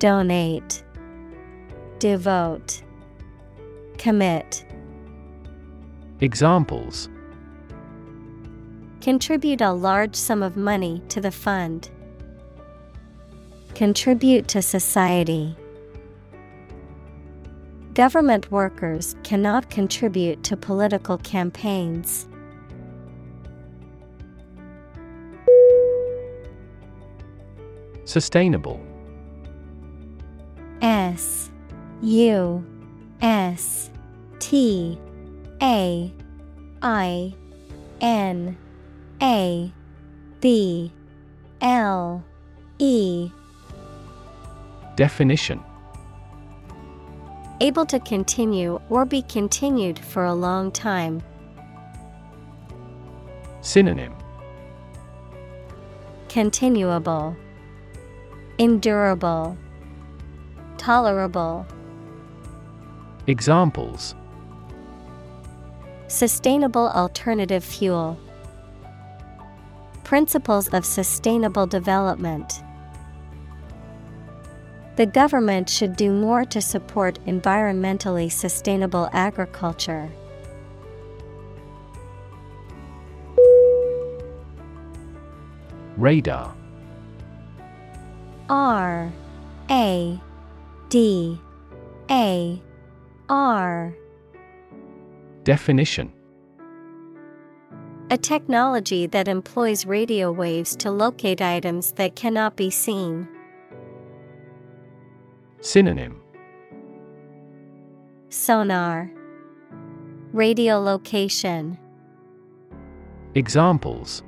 [0.00, 0.82] Donate,
[1.98, 2.82] Devote,
[3.98, 4.64] Commit.
[6.20, 7.10] Examples
[9.02, 11.90] Contribute a large sum of money to the fund.
[13.74, 15.54] Contribute to society.
[17.92, 22.26] Government workers cannot contribute to political campaigns.
[28.06, 28.80] Sustainable
[30.82, 31.50] S
[32.02, 32.64] U
[33.20, 33.90] S
[34.38, 34.98] T
[35.62, 36.12] A
[36.82, 37.34] I
[38.00, 38.56] N
[39.22, 39.72] A
[40.40, 40.92] B
[41.60, 42.24] L
[42.78, 43.30] E.
[44.96, 45.60] Definition.
[47.60, 51.22] Able to continue or be continued for a long time.
[53.60, 54.14] Synonym.
[56.30, 57.36] Continuable,
[58.58, 59.58] Endurable,
[60.80, 61.66] Tolerable.
[63.26, 64.14] Examples
[66.08, 68.18] Sustainable alternative fuel.
[70.04, 72.62] Principles of sustainable development.
[74.96, 80.08] The government should do more to support environmentally sustainable agriculture.
[85.98, 86.54] Radar
[88.48, 89.12] R
[89.68, 90.18] A
[90.90, 91.40] D.
[92.10, 92.60] A.
[93.28, 93.94] R.
[95.44, 96.12] Definition.
[98.10, 103.28] A technology that employs radio waves to locate items that cannot be seen.
[105.60, 106.20] Synonym.
[108.28, 109.12] Sonar.
[110.34, 111.78] Radiolocation.
[113.36, 114.24] Examples.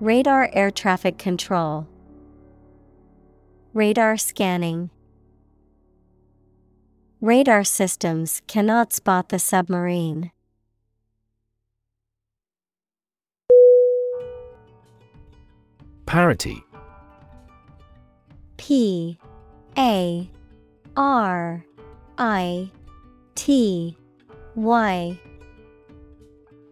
[0.00, 1.88] Radar air traffic control
[3.76, 4.88] Radar scanning.
[7.20, 10.30] Radar systems cannot spot the submarine.
[16.06, 16.64] Parity.
[18.56, 19.18] P
[19.76, 20.30] A
[20.96, 21.62] R
[22.16, 22.70] I
[23.34, 23.94] T
[24.54, 25.20] Y.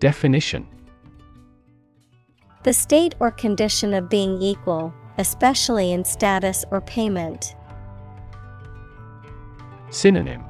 [0.00, 0.66] Definition.
[2.62, 7.54] The state or condition of being equal, especially in status or payment.
[9.90, 10.44] Synonym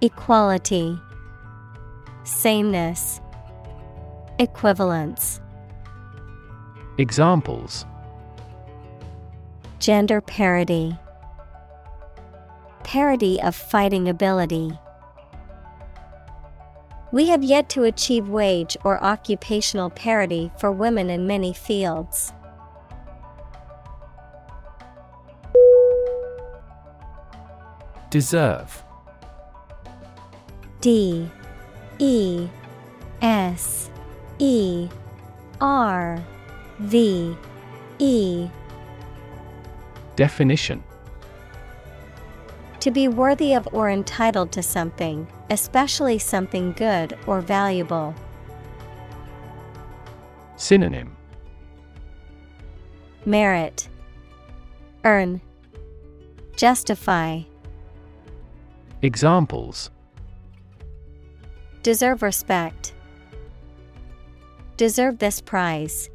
[0.00, 0.98] Equality,
[2.24, 3.20] Sameness,
[4.38, 5.40] Equivalence.
[6.98, 7.84] Examples
[9.78, 10.96] Gender parity,
[12.84, 14.78] parity of fighting ability.
[17.12, 22.32] We have yet to achieve wage or occupational parity for women in many fields.
[28.10, 28.82] Deserve.
[30.80, 31.28] D
[31.98, 32.48] E
[33.22, 33.90] S
[34.38, 34.88] E
[35.60, 36.22] R
[36.78, 37.36] V
[37.98, 38.48] E.
[40.14, 40.82] Definition.
[42.80, 48.14] To be worthy of or entitled to something, especially something good or valuable.
[50.56, 51.16] Synonym.
[53.24, 53.88] Merit.
[55.04, 55.40] Earn.
[56.56, 57.42] Justify
[59.06, 59.92] Examples
[61.84, 62.92] Deserve respect.
[64.76, 66.10] Deserve this prize.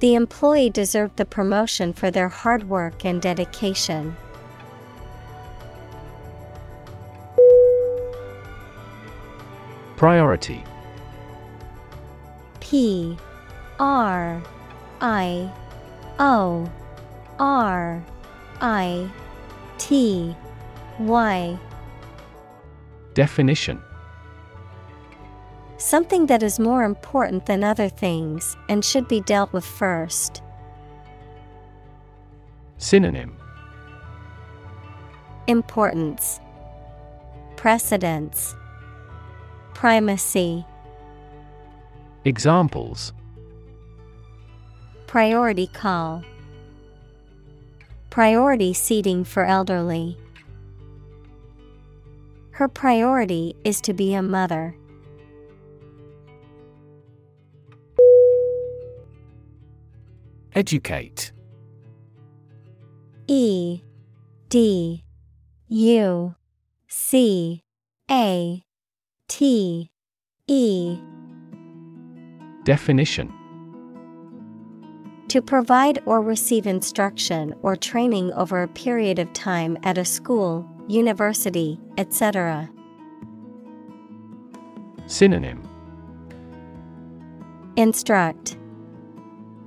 [0.00, 4.14] The employee deserved the promotion for their hard work and dedication.
[9.96, 10.62] Priority
[12.60, 13.16] P
[13.78, 14.42] R
[15.00, 15.50] I
[16.18, 16.70] O
[17.38, 18.04] R
[18.60, 19.10] I
[19.78, 20.36] T
[21.00, 21.58] Y
[23.14, 23.82] Definition.
[25.78, 30.42] Something that is more important than other things and should be dealt with first.
[32.76, 33.36] Synonym.
[35.46, 36.38] Importance.
[37.56, 38.54] Precedence.
[39.72, 40.66] Primacy.
[42.26, 43.14] Examples.
[45.06, 46.22] Priority call.
[48.10, 50.18] Priority seating for elderly.
[52.60, 54.76] Her priority is to be a mother.
[60.54, 61.32] Educate.
[63.28, 63.80] E
[64.50, 65.04] D
[65.68, 66.34] U
[66.86, 67.62] C
[68.10, 68.62] A
[69.28, 69.90] T
[70.46, 70.98] E.
[72.64, 73.32] Definition.
[75.28, 80.68] To provide or receive instruction or training over a period of time at a school,
[80.90, 82.68] university, etc.
[85.06, 85.62] Synonym.
[87.76, 88.56] Instruct.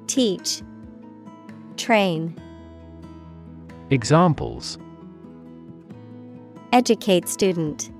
[0.07, 0.61] Teach.
[1.77, 2.37] Train.
[3.89, 4.77] Examples.
[6.71, 7.91] Educate student.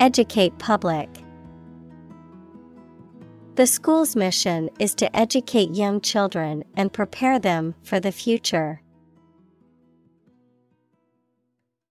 [0.00, 1.08] Educate public.
[3.56, 8.82] The school's mission is to educate young children and prepare them for the future.